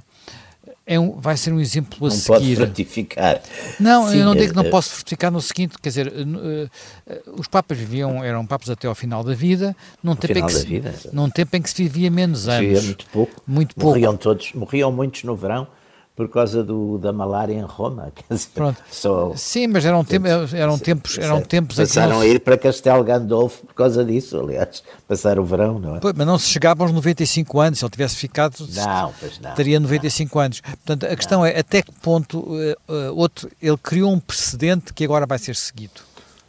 é 0.85 0.99
um, 0.99 1.11
vai 1.19 1.37
ser 1.37 1.53
um 1.53 1.59
exemplo 1.59 2.07
a 2.07 2.09
não 2.09 2.15
seguir. 2.15 2.29
Não 2.29 2.39
pode 2.39 2.55
frutificar. 2.55 3.41
Não, 3.79 4.09
Sim, 4.09 4.17
eu 4.17 4.25
não 4.25 4.35
digo 4.35 4.49
que 4.49 4.55
não 4.55 4.65
é, 4.65 4.69
posso 4.69 4.89
frutificar 4.89 5.31
no 5.31 5.41
seguinte, 5.41 5.75
quer 5.81 5.89
dizer, 5.89 6.07
uh, 6.07 6.11
uh, 6.11 7.39
os 7.39 7.47
papas 7.47 7.77
viviam, 7.77 8.23
eram 8.23 8.45
papas 8.45 8.69
até 8.69 8.87
ao 8.87 8.95
final 8.95 9.23
da 9.23 9.33
vida, 9.33 9.75
num, 10.03 10.15
tempo 10.15 10.37
em, 10.37 10.45
que 10.45 10.53
se, 10.53 10.65
vida, 10.65 10.93
num 11.13 11.29
tempo 11.29 11.55
em 11.55 11.61
que 11.61 11.69
se 11.69 11.83
vivia 11.83 12.11
menos 12.11 12.47
anos. 12.47 12.67
Vivia 12.67 12.81
muito 12.81 13.05
pouco. 13.07 13.41
Muito 13.47 13.75
pouco. 13.75 13.89
Morriam 13.89 14.17
todos, 14.17 14.51
morriam 14.53 14.91
muitos 14.91 15.23
no 15.23 15.35
verão 15.35 15.67
por 16.15 16.29
causa 16.29 16.63
do, 16.63 16.97
da 16.99 17.11
malária 17.11 17.53
em 17.53 17.61
Roma. 17.61 18.11
Quer 18.15 18.33
dizer, 18.33 18.49
Pronto. 18.53 18.81
Só, 18.91 19.33
Sim, 19.35 19.67
mas 19.67 19.85
eram, 19.85 20.03
tempo, 20.03 20.27
eram 20.27 20.77
tempos, 20.77 21.17
eram 21.17 21.41
tempos 21.41 21.75
Passaram 21.75 22.19
a 22.19 22.27
ir 22.27 22.39
para 22.39 22.57
Castelo 22.57 23.03
Gandolfo 23.03 23.65
por 23.65 23.73
causa 23.73 24.05
disso, 24.05 24.39
aliás, 24.39 24.83
passar 25.07 25.39
o 25.39 25.43
verão, 25.43 25.79
não 25.79 25.95
é? 25.95 25.99
Pois, 25.99 26.13
mas 26.15 26.27
não 26.27 26.37
se 26.37 26.49
chegava 26.49 26.83
aos 26.83 26.91
95 26.91 27.59
anos, 27.59 27.79
se 27.79 27.85
ele 27.85 27.91
tivesse 27.91 28.15
ficado, 28.15 28.55
não, 28.59 29.13
pois 29.19 29.39
não, 29.39 29.53
teria 29.55 29.79
95 29.79 30.37
não. 30.37 30.45
anos. 30.45 30.61
Portanto, 30.61 31.05
a 31.05 31.15
questão 31.15 31.39
não. 31.39 31.45
é 31.45 31.59
até 31.59 31.81
que 31.81 31.91
ponto 31.91 32.39
uh, 32.39 32.75
uh, 32.87 33.15
outro, 33.15 33.49
ele 33.61 33.77
criou 33.77 34.11
um 34.11 34.19
precedente 34.19 34.93
que 34.93 35.03
agora 35.03 35.25
vai 35.25 35.39
ser 35.39 35.55
seguido. 35.55 36.01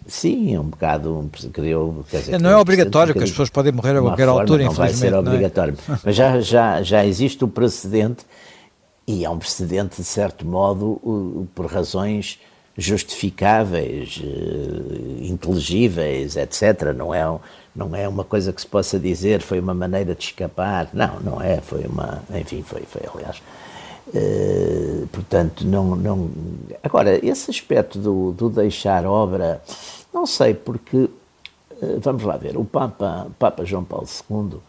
Sim, 0.07 0.55
é 0.55 0.61
um 0.61 0.65
bocado 0.65 1.19
um, 1.19 1.29
criou. 1.51 2.05
Dizer, 2.11 2.39
não 2.39 2.51
é 2.51 2.57
obrigatório, 2.57 3.15
que 3.15 3.23
as 3.23 3.31
pessoas 3.31 3.49
podem 3.49 3.73
morrer 3.73 3.97
a 3.97 4.03
qualquer 4.03 4.29
altura, 4.29 4.65
não 4.65 4.73
vai 4.73 4.93
ser 4.93 5.15
é? 5.15 5.19
obrigatório. 5.19 5.75
É? 5.89 5.99
Mas 6.05 6.15
já, 6.15 6.41
já, 6.41 6.83
já 6.83 7.07
existe 7.07 7.43
o 7.43 7.49
precedente 7.49 8.27
e 9.07 9.25
é 9.25 9.31
um 9.31 9.39
precedente, 9.39 9.97
de 9.97 10.05
certo 10.05 10.47
modo, 10.47 11.49
por 11.55 11.67
razões 11.67 12.39
justificáveis, 12.77 14.21
eh, 14.23 15.27
inteligíveis, 15.27 16.37
etc. 16.37 16.93
Não 16.97 17.15
é, 17.15 17.39
não 17.75 17.95
é 17.95 18.09
uma 18.09 18.25
coisa 18.25 18.53
que 18.53 18.61
se 18.61 18.67
possa 18.67 18.99
dizer 18.99 19.41
foi 19.43 19.61
uma 19.61 19.75
maneira 19.75 20.15
de 20.15 20.25
escapar. 20.25 20.89
Não, 20.93 21.21
não 21.21 21.41
é. 21.41 21.61
Foi 21.61 21.85
uma. 21.87 22.23
Enfim, 22.35 22.63
foi, 22.63 22.83
foi 22.83 23.03
aliás. 23.15 23.43
Uh, 24.09 25.07
portanto, 25.09 25.67
não, 25.67 25.97
não. 25.97 26.31
Agora, 26.83 27.25
esse 27.25 27.51
aspecto 27.51 27.99
do, 27.99 28.33
do 28.33 28.51
deixar 28.51 29.07
obra, 29.07 29.63
não 30.13 30.27
sei, 30.27 30.55
porque. 30.55 30.97
Uh, 30.97 32.01
vamos 32.01 32.23
lá 32.23 32.37
ver, 32.37 32.57
o 32.57 32.65
Papa, 32.65 33.29
Papa 33.39 33.65
João 33.65 33.85
Paulo 33.85 34.07
II 34.31 34.61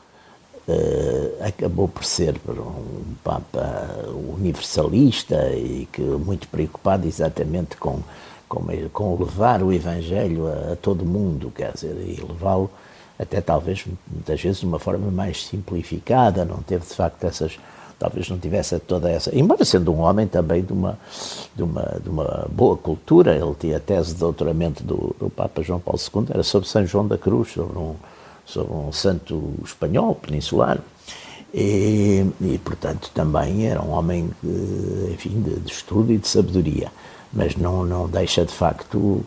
acabou 1.41 1.87
por 1.87 2.03
ser 2.03 2.35
um 2.49 3.13
Papa 3.23 3.87
universalista 4.37 5.51
e 5.51 5.87
que 5.91 6.01
muito 6.01 6.47
preocupado 6.47 7.07
exatamente 7.07 7.77
com, 7.77 7.99
com, 8.49 8.65
com 8.91 9.19
levar 9.19 9.61
o 9.61 9.71
Evangelho 9.71 10.47
a, 10.47 10.73
a 10.73 10.75
todo 10.75 11.05
mundo, 11.05 11.51
quer 11.55 11.73
dizer, 11.73 11.95
e 11.95 12.19
levá-lo 12.21 12.69
até 13.17 13.39
talvez 13.41 13.85
muitas 14.11 14.41
vezes 14.41 14.59
de 14.59 14.65
uma 14.65 14.79
forma 14.79 15.09
mais 15.11 15.45
simplificada, 15.45 16.43
não 16.43 16.57
teve 16.57 16.85
de 16.85 16.93
facto 16.93 17.23
essas 17.23 17.57
talvez 17.97 18.29
não 18.29 18.37
tivesse 18.37 18.77
toda 18.79 19.09
essa, 19.09 19.33
embora 19.33 19.63
sendo 19.63 19.93
um 19.93 19.99
homem 19.99 20.27
também 20.27 20.61
de 20.61 20.73
uma, 20.73 20.97
de 21.55 21.63
uma, 21.63 21.97
de 22.03 22.09
uma 22.09 22.45
boa 22.51 22.75
cultura, 22.75 23.33
ele 23.33 23.55
tinha 23.57 23.77
a 23.77 23.79
tese 23.79 24.13
de 24.13 24.19
doutoramento 24.19 24.83
do, 24.83 25.15
do 25.17 25.29
Papa 25.29 25.63
João 25.63 25.79
Paulo 25.79 25.99
II, 25.99 26.25
era 26.29 26.43
sobre 26.43 26.67
São 26.67 26.85
João 26.85 27.07
da 27.07 27.17
Cruz, 27.17 27.53
sobre 27.53 27.77
um, 27.77 27.95
sobre 28.45 28.73
um 28.73 28.91
santo 28.91 29.53
espanhol, 29.63 30.15
peninsular, 30.15 30.79
e, 31.53 32.25
e, 32.41 32.57
portanto 32.59 33.09
também 33.13 33.67
era 33.67 33.81
um 33.81 33.91
homem 33.91 34.29
enfim, 35.11 35.41
de, 35.41 35.59
de, 35.59 35.71
estudo 35.71 36.11
e 36.11 36.17
de 36.17 36.27
sabedoria, 36.27 36.91
mas 37.31 37.55
não, 37.55 37.85
não 37.85 38.09
deixa 38.09 38.43
de 38.43 38.53
facto 38.53 39.25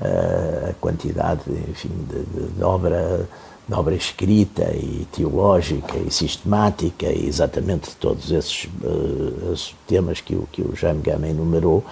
a 0.00 0.72
quantidade 0.80 1.42
enfim, 1.68 1.90
de, 2.08 2.24
de, 2.24 2.52
de 2.54 2.64
obra 2.64 3.28
de 3.70 3.74
obra 3.74 3.94
escrita 3.94 4.64
e 4.74 5.06
teológica 5.12 5.96
e 5.96 6.10
sistemática 6.10 7.06
e 7.06 7.28
exatamente 7.28 7.90
de 7.90 7.96
todos 7.96 8.32
esses 8.32 8.64
uh, 8.64 9.74
temas 9.86 10.20
que 10.20 10.34
o, 10.34 10.48
que 10.50 10.60
o 10.60 10.74
Jaime 10.74 11.00
Gama 11.00 11.28
enumerou, 11.28 11.84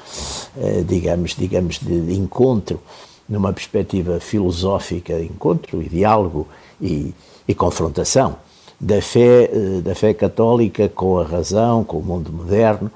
uh, 0.57 0.85
digamos, 0.85 1.37
digamos 1.37 1.79
de 1.79 2.15
encontro 2.15 2.81
numa 3.29 3.53
perspectiva 3.53 4.19
filosófica, 4.21 5.21
encontro 5.21 5.83
e 5.83 5.89
diálogo 5.89 6.49
e, 6.81 7.15
e 7.47 7.55
confrontação 7.55 8.37
da 8.81 9.03
fé, 9.03 9.51
eh, 9.53 9.81
da 9.83 9.95
fé 9.95 10.15
católica 10.15 10.89
com 10.89 11.19
a 11.19 11.25
razão, 11.25 11.83
com 11.83 11.99
o 11.99 12.03
mundo 12.03 12.33
moderno. 12.33 12.91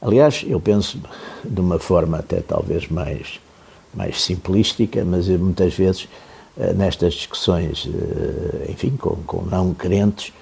Aliás, 0.00 0.44
eu 0.46 0.60
penso 0.60 1.00
de 1.42 1.60
uma 1.60 1.78
forma 1.78 2.18
até 2.18 2.40
talvez 2.40 2.88
mais, 2.88 3.40
mais 3.94 4.22
simplística, 4.22 5.04
mas 5.04 5.28
muitas 5.28 5.74
vezes 5.74 6.08
eh, 6.58 6.72
nestas 6.74 7.14
discussões, 7.14 7.88
eh, 7.88 8.70
enfim, 8.70 8.96
com, 8.96 9.16
com 9.26 9.42
não 9.42 9.72
crentes, 9.72 10.32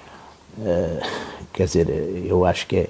quer 1.53 1.65
dizer, 1.65 1.87
eu 2.25 2.45
acho 2.45 2.67
que 2.67 2.75
é, 2.75 2.89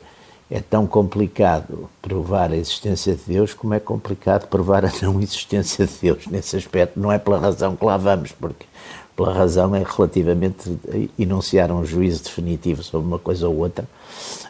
é 0.51 0.59
tão 0.59 0.85
complicado 0.85 1.89
provar 2.01 2.51
a 2.51 2.57
existência 2.57 3.15
de 3.15 3.21
Deus 3.25 3.53
como 3.53 3.73
é 3.73 3.79
complicado 3.79 4.47
provar 4.49 4.83
a 4.83 4.91
não 5.01 5.21
existência 5.21 5.87
de 5.87 5.93
Deus 6.01 6.27
nesse 6.27 6.57
aspecto. 6.57 6.99
Não 6.99 7.09
é 7.09 7.17
pela 7.17 7.39
razão 7.39 7.73
que 7.73 7.85
lá 7.85 7.95
vamos, 7.95 8.33
porque 8.33 8.65
pela 9.15 9.33
razão 9.33 9.73
é 9.73 9.81
relativamente 9.81 10.77
enunciar 11.17 11.71
um 11.71 11.85
juízo 11.85 12.25
definitivo 12.25 12.83
sobre 12.83 13.07
uma 13.07 13.17
coisa 13.17 13.47
ou 13.47 13.55
outra, 13.55 13.87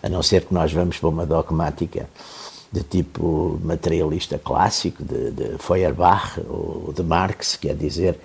a 0.01 0.09
não 0.09 0.23
ser 0.23 0.43
que 0.45 0.53
nós 0.53 0.73
vamos 0.73 0.97
para 0.97 1.09
uma 1.09 1.25
dogmática 1.25 2.09
de 2.71 2.81
tipo 2.81 3.59
materialista 3.63 4.39
clássico, 4.39 5.03
de, 5.03 5.29
de 5.29 5.57
Feuerbach 5.59 6.39
ou 6.49 6.91
de 6.95 7.03
Marx, 7.03 7.57
quer 7.57 7.75
dizer, 7.75 8.17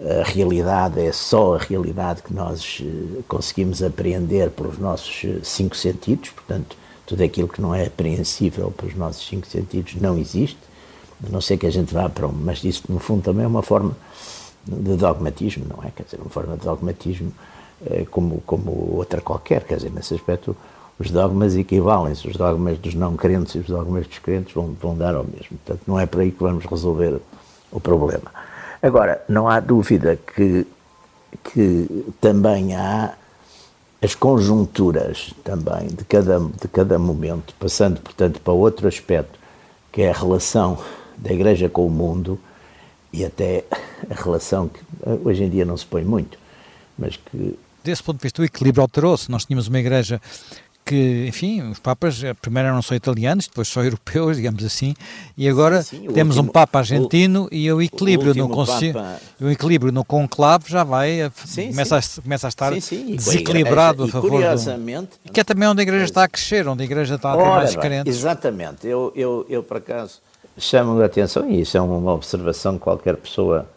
a 0.00 0.22
realidade 0.22 1.00
é 1.00 1.10
só 1.10 1.56
a 1.56 1.58
realidade 1.58 2.22
que 2.22 2.32
nós 2.32 2.80
eh, 2.80 3.22
conseguimos 3.26 3.82
apreender 3.82 4.50
pelos 4.50 4.78
nossos 4.78 5.24
eh, 5.24 5.40
cinco 5.42 5.74
sentidos, 5.74 6.30
portanto, 6.30 6.76
tudo 7.08 7.22
aquilo 7.24 7.48
que 7.48 7.60
não 7.60 7.74
é 7.74 7.86
apreensível 7.86 8.70
pelos 8.70 8.94
nossos 8.94 9.26
cinco 9.26 9.46
sentidos 9.46 9.94
não 9.94 10.18
existe, 10.18 10.58
a 11.26 11.30
não 11.30 11.40
ser 11.40 11.56
que 11.56 11.66
a 11.66 11.70
gente 11.70 11.92
vá 11.92 12.06
para 12.06 12.26
um. 12.26 12.32
Mas 12.32 12.62
isso, 12.62 12.82
no 12.86 12.98
fundo, 12.98 13.22
também 13.22 13.44
é 13.44 13.48
uma 13.48 13.62
forma 13.62 13.96
de 14.62 14.94
dogmatismo, 14.94 15.64
não 15.74 15.82
é? 15.82 15.90
Quer 15.90 16.02
dizer, 16.02 16.20
uma 16.20 16.28
forma 16.28 16.54
de 16.58 16.64
dogmatismo 16.66 17.32
é, 17.86 18.04
como, 18.10 18.42
como 18.42 18.94
outra 18.94 19.22
qualquer, 19.22 19.64
quer 19.64 19.76
dizer, 19.76 19.90
nesse 19.90 20.14
aspecto 20.14 20.54
os 20.98 21.10
dogmas 21.10 21.56
equivalem-se, 21.56 22.28
os 22.28 22.36
dogmas 22.36 22.76
dos 22.76 22.94
não 22.94 23.16
crentes 23.16 23.54
e 23.54 23.58
os 23.58 23.68
dogmas 23.68 24.06
dos 24.06 24.18
crentes 24.18 24.52
vão, 24.52 24.76
vão 24.78 24.94
dar 24.94 25.14
ao 25.14 25.24
mesmo. 25.24 25.56
Portanto, 25.64 25.80
não 25.86 25.98
é 25.98 26.04
por 26.04 26.20
aí 26.20 26.30
que 26.30 26.42
vamos 26.42 26.66
resolver 26.66 27.20
o 27.72 27.80
problema. 27.80 28.30
Agora, 28.82 29.24
não 29.28 29.48
há 29.48 29.60
dúvida 29.60 30.18
que, 30.34 30.66
que 31.44 32.04
também 32.20 32.74
há 32.74 33.14
as 34.00 34.14
conjunturas 34.14 35.34
também 35.42 35.88
de 35.88 36.04
cada, 36.04 36.38
de 36.38 36.68
cada 36.68 36.98
momento, 36.98 37.54
passando, 37.58 38.00
portanto, 38.00 38.40
para 38.40 38.52
outro 38.52 38.86
aspecto, 38.86 39.38
que 39.92 40.02
é 40.02 40.10
a 40.10 40.14
relação 40.14 40.78
da 41.16 41.32
Igreja 41.32 41.68
com 41.68 41.86
o 41.86 41.90
mundo 41.90 42.38
e 43.12 43.24
até 43.24 43.64
a 44.08 44.14
relação 44.14 44.68
que 44.68 44.80
hoje 45.24 45.44
em 45.44 45.50
dia 45.50 45.64
não 45.64 45.76
se 45.76 45.86
põe 45.86 46.04
muito, 46.04 46.38
mas 46.96 47.16
que... 47.16 47.58
Desse 47.82 48.02
ponto 48.02 48.18
de 48.18 48.22
vista, 48.22 48.42
o 48.42 48.44
equilíbrio 48.44 48.82
alterou-se. 48.82 49.30
Nós 49.30 49.44
tínhamos 49.44 49.66
uma 49.66 49.78
Igreja 49.78 50.20
que, 50.88 51.26
enfim, 51.28 51.60
os 51.70 51.78
papas 51.78 52.24
eh, 52.24 52.32
primeiro 52.32 52.70
eram 52.70 52.80
só 52.80 52.94
italianos, 52.94 53.46
depois 53.46 53.68
só 53.68 53.84
europeus, 53.84 54.38
digamos 54.38 54.64
assim, 54.64 54.94
e 55.36 55.46
agora 55.46 55.82
sim, 55.82 56.00
sim, 56.00 56.12
temos 56.14 56.36
último, 56.36 56.48
um 56.48 56.52
papa 56.52 56.78
argentino 56.78 57.44
o, 57.44 57.54
e 57.54 57.70
o 57.70 57.82
equilíbrio 57.82 58.32
o 58.32 58.34
no 58.34 58.48
papa... 58.48 59.20
o 59.38 59.50
equilíbrio 59.50 59.92
no 59.92 60.02
conclave 60.02 60.64
já 60.68 60.82
vai 60.84 61.20
eh, 61.20 61.30
sim, 61.44 61.68
começa, 61.68 61.98
A, 61.98 62.22
começa 62.22 62.46
a 62.46 62.48
estar 62.48 62.72
desequilibrado 62.72 64.04
igreja, 64.04 64.18
a 64.18 64.22
favor 64.22 64.30
curiosamente, 64.30 65.10
do, 65.22 65.32
que 65.32 65.40
é 65.40 65.44
também 65.44 65.68
onde 65.68 65.80
a 65.80 65.82
igreja 65.82 66.04
está 66.04 66.24
a 66.24 66.28
crescer, 66.28 66.66
onde 66.66 66.82
a 66.82 66.84
igreja 66.86 67.16
está 67.16 67.34
a 67.34 67.36
ter 67.36 67.44
mais 67.44 67.76
crentes. 67.76 68.16
Exatamente, 68.16 68.86
eu, 68.86 69.12
eu, 69.14 69.44
eu 69.46 69.62
por 69.62 69.76
acaso 69.76 70.22
chamo 70.56 70.98
a 71.02 71.04
atenção, 71.04 71.48
e 71.50 71.60
isso 71.60 71.76
é 71.76 71.80
uma 71.82 72.14
observação 72.14 72.78
que 72.78 72.80
qualquer 72.80 73.16
pessoa 73.16 73.68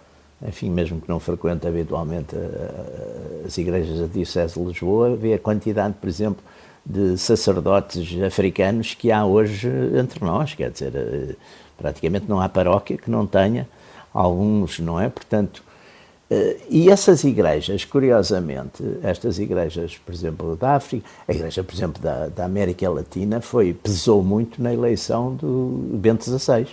enfim, 0.47 0.71
mesmo 0.71 0.99
que 0.99 1.07
não 1.07 1.19
frequente 1.19 1.67
habitualmente 1.67 2.35
eh, 2.35 3.43
as 3.45 3.55
igrejas 3.59 3.99
da 3.99 4.07
Diocese 4.07 4.59
de 4.59 4.65
Lisboa, 4.65 5.15
vê 5.15 5.35
a 5.35 5.39
quantidade, 5.39 5.93
por 6.01 6.09
exemplo, 6.09 6.43
de 6.85 7.17
sacerdotes 7.17 8.21
africanos 8.23 8.93
que 8.93 9.11
há 9.11 9.25
hoje 9.25 9.69
entre 9.99 10.23
nós, 10.23 10.53
quer 10.53 10.71
dizer, 10.71 10.93
eh, 10.95 11.35
praticamente 11.77 12.25
não 12.27 12.39
há 12.39 12.49
paróquia 12.49 12.97
que 12.97 13.09
não 13.09 13.25
tenha 13.25 13.67
alguns, 14.13 14.79
não 14.79 14.99
é? 14.99 15.07
Portanto, 15.07 15.63
eh, 16.29 16.57
e 16.69 16.89
essas 16.89 17.23
igrejas, 17.23 17.85
curiosamente, 17.85 18.83
estas 19.03 19.37
igrejas, 19.37 19.97
por 19.97 20.13
exemplo, 20.13 20.55
da 20.55 20.75
África, 20.75 21.05
a 21.27 21.33
igreja, 21.33 21.63
por 21.63 21.75
exemplo, 21.75 22.01
da, 22.01 22.27
da 22.27 22.45
América 22.45 22.89
Latina, 22.89 23.41
foi, 23.41 23.73
pesou 23.73 24.23
muito 24.23 24.61
na 24.61 24.73
eleição 24.73 25.35
do 25.35 25.89
Bento 25.93 26.23
XVI. 26.23 26.67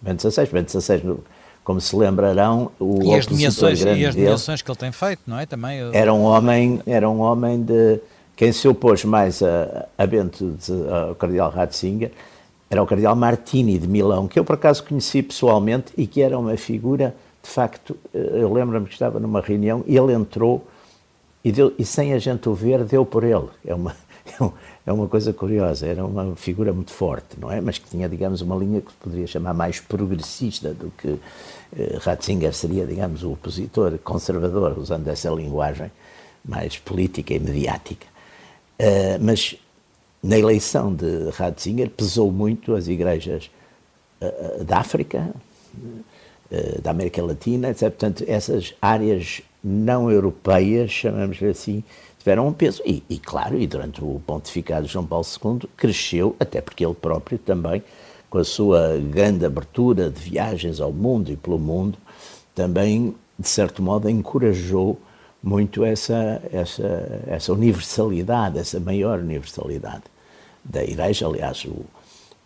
Bento 0.00 0.30
XVI, 0.30 0.46
Bento 0.46 0.70
XVI, 0.70 1.16
como 1.64 1.80
se 1.80 1.94
lembrarão, 1.96 2.70
o 2.78 3.02
e 3.02 3.14
as 3.14 3.26
nomeações, 3.26 3.82
e 3.82 4.04
as 4.04 4.14
nomeações 4.14 4.62
que 4.62 4.70
ele 4.70 4.78
tem 4.78 4.92
feito, 4.92 5.22
não 5.26 5.38
é? 5.38 5.46
Também 5.46 5.78
era 5.92 6.12
um 6.12 6.22
homem, 6.22 6.80
era 6.86 7.08
um 7.08 7.20
homem 7.20 7.62
de 7.62 8.00
quem 8.36 8.52
se 8.52 8.66
opôs 8.66 9.04
mais 9.04 9.42
a, 9.42 9.86
a 9.96 10.06
Bento, 10.06 10.56
ao 11.08 11.14
cardeal 11.14 11.50
Ratzinger, 11.50 12.10
era 12.72 12.82
o 12.82 12.86
cardeal 12.86 13.14
Martini 13.14 13.78
de 13.78 13.86
Milão, 13.86 14.26
que 14.26 14.38
eu 14.38 14.44
por 14.44 14.54
acaso 14.54 14.82
conheci 14.82 15.22
pessoalmente 15.22 15.92
e 15.96 16.06
que 16.06 16.22
era 16.22 16.38
uma 16.38 16.56
figura, 16.56 17.14
de 17.42 17.50
facto, 17.50 17.94
eh, 18.14 18.38
eu 18.40 18.50
lembro-me 18.50 18.86
que 18.86 18.94
estava 18.94 19.20
numa 19.20 19.42
reunião 19.42 19.84
e 19.86 19.94
ele 19.94 20.14
entrou 20.14 20.66
e, 21.44 21.52
deu, 21.52 21.74
e 21.78 21.84
sem 21.84 22.14
a 22.14 22.18
gente 22.18 22.48
o 22.48 22.54
ver, 22.54 22.82
deu 22.84 23.04
por 23.04 23.24
ele. 23.24 23.48
É 23.62 23.74
uma, 23.74 23.94
é 24.86 24.90
uma 24.90 25.06
coisa 25.06 25.34
curiosa, 25.34 25.86
era 25.86 26.02
uma 26.02 26.34
figura 26.34 26.72
muito 26.72 26.92
forte, 26.92 27.38
não 27.38 27.52
é? 27.52 27.60
Mas 27.60 27.76
que 27.76 27.90
tinha, 27.90 28.08
digamos, 28.08 28.40
uma 28.40 28.56
linha 28.56 28.80
que 28.80 28.90
se 28.90 28.96
poderia 28.96 29.26
chamar 29.26 29.52
mais 29.52 29.78
progressista 29.78 30.72
do 30.72 30.90
que 30.96 31.18
eh, 31.76 31.98
Ratzinger 32.00 32.54
seria, 32.54 32.86
digamos, 32.86 33.22
o 33.22 33.32
opositor 33.32 33.98
conservador, 33.98 34.78
usando 34.78 35.08
essa 35.08 35.28
linguagem 35.28 35.92
mais 36.42 36.78
política 36.78 37.34
e 37.34 37.38
mediática. 37.38 38.11
Uh, 38.82 39.16
mas 39.20 39.54
na 40.20 40.36
eleição 40.36 40.92
de 40.92 41.30
Ratzinger 41.30 41.88
pesou 41.88 42.32
muito 42.32 42.74
as 42.74 42.88
igrejas 42.88 43.48
uh, 44.20 44.64
da 44.64 44.78
África, 44.78 45.32
da 46.82 46.90
América 46.90 47.22
Latina, 47.22 47.70
etc. 47.70 47.84
Portanto, 47.84 48.24
essas 48.26 48.74
áreas 48.82 49.40
não 49.64 50.10
europeias, 50.10 50.90
chamamos-lhe 50.90 51.48
assim, 51.48 51.82
tiveram 52.18 52.46
um 52.46 52.52
peso. 52.52 52.82
E, 52.84 53.02
e, 53.08 53.18
claro, 53.18 53.58
e 53.58 53.66
durante 53.66 54.02
o 54.04 54.20
pontificado 54.26 54.86
de 54.86 54.92
João 54.92 55.06
Paulo 55.06 55.24
II, 55.26 55.68
cresceu, 55.76 56.36
até 56.38 56.60
porque 56.60 56.84
ele 56.84 56.94
próprio 56.94 57.38
também, 57.38 57.82
com 58.28 58.38
a 58.38 58.44
sua 58.44 58.98
grande 58.98 59.46
abertura 59.46 60.10
de 60.10 60.20
viagens 60.20 60.78
ao 60.78 60.92
mundo 60.92 61.32
e 61.32 61.36
pelo 61.36 61.58
mundo, 61.58 61.98
também, 62.54 63.14
de 63.38 63.48
certo 63.48 63.82
modo, 63.82 64.08
encorajou 64.08 64.98
muito 65.42 65.84
essa, 65.84 66.40
essa, 66.52 67.22
essa 67.26 67.52
universalidade, 67.52 68.58
essa 68.58 68.78
maior 68.78 69.18
universalidade. 69.18 70.04
da 70.64 70.84
Igreja. 70.84 71.26
Aliás, 71.26 71.64
o, 71.64 71.84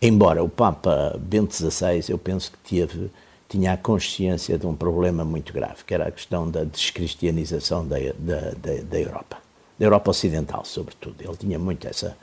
embora 0.01 0.43
o 0.43 0.49
Papa 0.49 1.17
Bento 1.19 1.55
XVI, 1.55 2.05
eu 2.09 2.19
penso 2.19 2.53
que 2.53 2.59
teve, 2.59 3.11
tinha 3.49 3.73
a 3.73 3.77
consciência 3.77 4.59
de 4.59 4.67
um 4.67 4.75
problema 4.75 5.25
muito 5.25 5.53
grave, 5.53 5.85
que 5.87 5.93
era 5.93 6.09
a 6.09 6.11
questão 6.11 6.51
da 6.51 6.65
descristianização 6.65 7.87
da, 7.87 7.97
da, 8.19 8.51
da, 8.53 8.83
da 8.83 9.01
Europa, 9.01 9.39
da 9.79 9.87
Europa 9.87 10.11
Ocidental, 10.11 10.65
sobretudo. 10.65 11.17
Ele 11.21 11.37
tinha 11.37 11.59
muito 11.59 11.87
essa, 11.87 12.17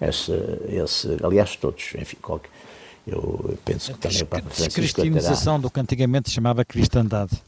essa 0.00 0.34
esse, 0.68 1.16
aliás, 1.22 1.54
todos, 1.56 1.94
enfim, 1.94 2.16
qualquer, 2.20 2.50
eu 3.06 3.56
penso 3.64 3.92
que 3.92 4.00
também 4.00 4.22
o 4.22 4.26
Papa 4.26 4.42
Francisco... 4.42 4.80
Descristianização 4.80 5.60
do 5.60 5.70
que 5.70 5.78
antigamente 5.78 6.28
se 6.28 6.34
chamava 6.34 6.64
cristandade. 6.64 7.40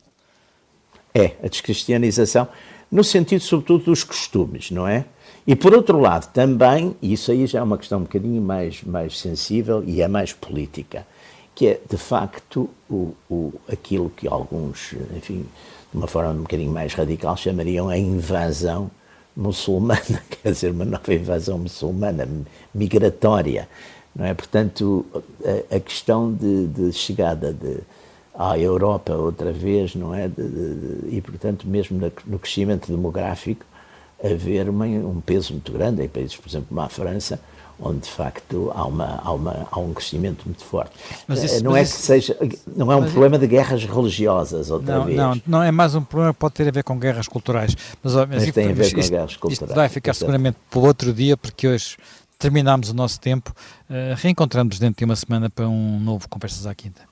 É, 1.15 1.33
a 1.43 1.49
descristianização, 1.49 2.49
no 2.91 3.03
sentido, 3.03 3.41
sobretudo, 3.41 3.85
dos 3.85 4.05
costumes, 4.05 4.71
não 4.71 4.87
é? 4.87 5.05
E 5.47 5.57
por 5.57 5.75
outro 5.75 5.99
lado, 5.99 6.31
também, 6.33 6.95
e 7.01 7.15
isso 7.15 7.31
aí 7.31 7.47
já 7.47 7.61
é 7.61 7.63
uma 7.63 7.79
questão 7.79 8.01
um 8.01 8.03
bocadinho 8.03 8.41
mais, 8.43 8.83
mais 8.83 9.19
sensível 9.19 9.83
e 9.87 10.03
é 10.03 10.09
mais 10.09 10.33
política, 10.33 11.07
que 11.55 11.67
é 11.67 11.81
de 11.89 11.97
facto 11.97 12.69
o, 12.89 13.15
o, 13.31 13.53
aquilo 13.67 14.11
que 14.11 14.29
alguns, 14.29 14.95
enfim, 15.17 15.47
de 15.91 15.97
uma 15.97 16.07
forma 16.07 16.33
um 16.33 16.43
bocadinho 16.43 16.71
mais 16.71 16.93
radical, 16.93 17.37
chamariam 17.37 17.89
a 17.89 17.97
invasão 17.97 18.91
muçulmana, 19.35 20.23
quer 20.43 20.53
dizer, 20.53 20.71
uma 20.71 20.85
nova 20.85 21.15
invasão 21.15 21.59
muçulmana, 21.59 22.29
migratória, 22.75 23.69
não 24.15 24.27
é? 24.27 24.35
Portanto, 24.35 25.07
a, 25.71 25.77
a 25.77 25.81
questão 25.81 26.33
de, 26.33 26.67
de 26.67 26.93
chegada 26.93 27.53
de, 27.53 27.79
à 28.39 28.57
Europa 28.57 29.12
outra 29.14 29.53
vez, 29.53 29.97
não 29.97 30.14
é? 30.14 30.28
De, 30.28 30.49
de, 30.49 31.16
e, 31.16 31.20
portanto, 31.20 31.66
mesmo 31.66 32.01
no 32.24 32.39
crescimento 32.39 32.86
demográfico, 32.86 33.66
haver 34.22 34.68
uma, 34.68 34.86
um 34.86 35.20
peso 35.20 35.53
muito 35.53 35.72
grande 35.72 36.05
em 36.05 36.09
países, 36.09 36.36
por 36.36 36.49
exemplo, 36.49 36.68
como 36.68 36.80
a 36.80 36.89
França, 36.89 37.41
onde 37.80 38.01
de 38.01 38.11
facto 38.11 38.72
há, 38.74 38.84
uma, 38.84 39.20
há, 39.24 39.32
uma, 39.32 39.68
há 39.70 39.78
um 39.80 39.93
crescimento 39.93 40.45
muito 40.47 40.64
forte. 40.64 40.93
Mas 41.26 41.43
isso, 41.43 41.64
não 41.64 41.72
mas 41.72 41.80
é 41.80 41.82
isso, 41.82 41.97
que 41.97 42.03
seja, 42.03 42.36
não 42.76 42.93
é 42.93 42.97
um 42.97 43.05
problema 43.05 43.36
isso, 43.36 43.41
de 43.41 43.47
guerras 43.49 43.84
religiosas 43.84 44.70
outra 44.70 44.99
não, 44.99 45.05
vez. 45.05 45.16
Não, 45.16 45.43
não 45.47 45.62
é 45.62 45.70
mais 45.72 45.95
um 45.97 46.03
problema 46.03 46.32
pode 46.32 46.55
ter 46.55 46.68
a 46.68 46.70
ver 46.70 46.84
com 46.84 46.97
guerras 46.99 47.26
culturais. 47.26 47.76
Mas, 48.03 48.14
mas, 48.14 48.28
mas 48.28 48.53
tem 48.53 48.70
a 48.70 48.72
ver 48.72 48.95
com 48.95 49.01
guerras 49.01 49.36
culturais. 49.36 49.74
Vai 49.74 49.89
ficar 49.89 50.14
seguramente 50.14 50.59
para 50.70 50.80
outro 50.80 51.12
dia, 51.12 51.36
porque 51.36 51.66
hoje 51.66 51.97
terminámos 52.39 52.91
o 52.91 52.95
nosso 52.95 53.20
tempo. 53.20 53.53
Uh, 53.91 54.14
reencontramos 54.16 54.78
dentro 54.78 54.99
de 54.99 55.05
uma 55.05 55.16
semana 55.16 55.51
para 55.51 55.68
um 55.68 55.99
novo 56.01 56.28
Conversas 56.28 56.66
à 56.66 56.74
Quinta. 56.74 57.08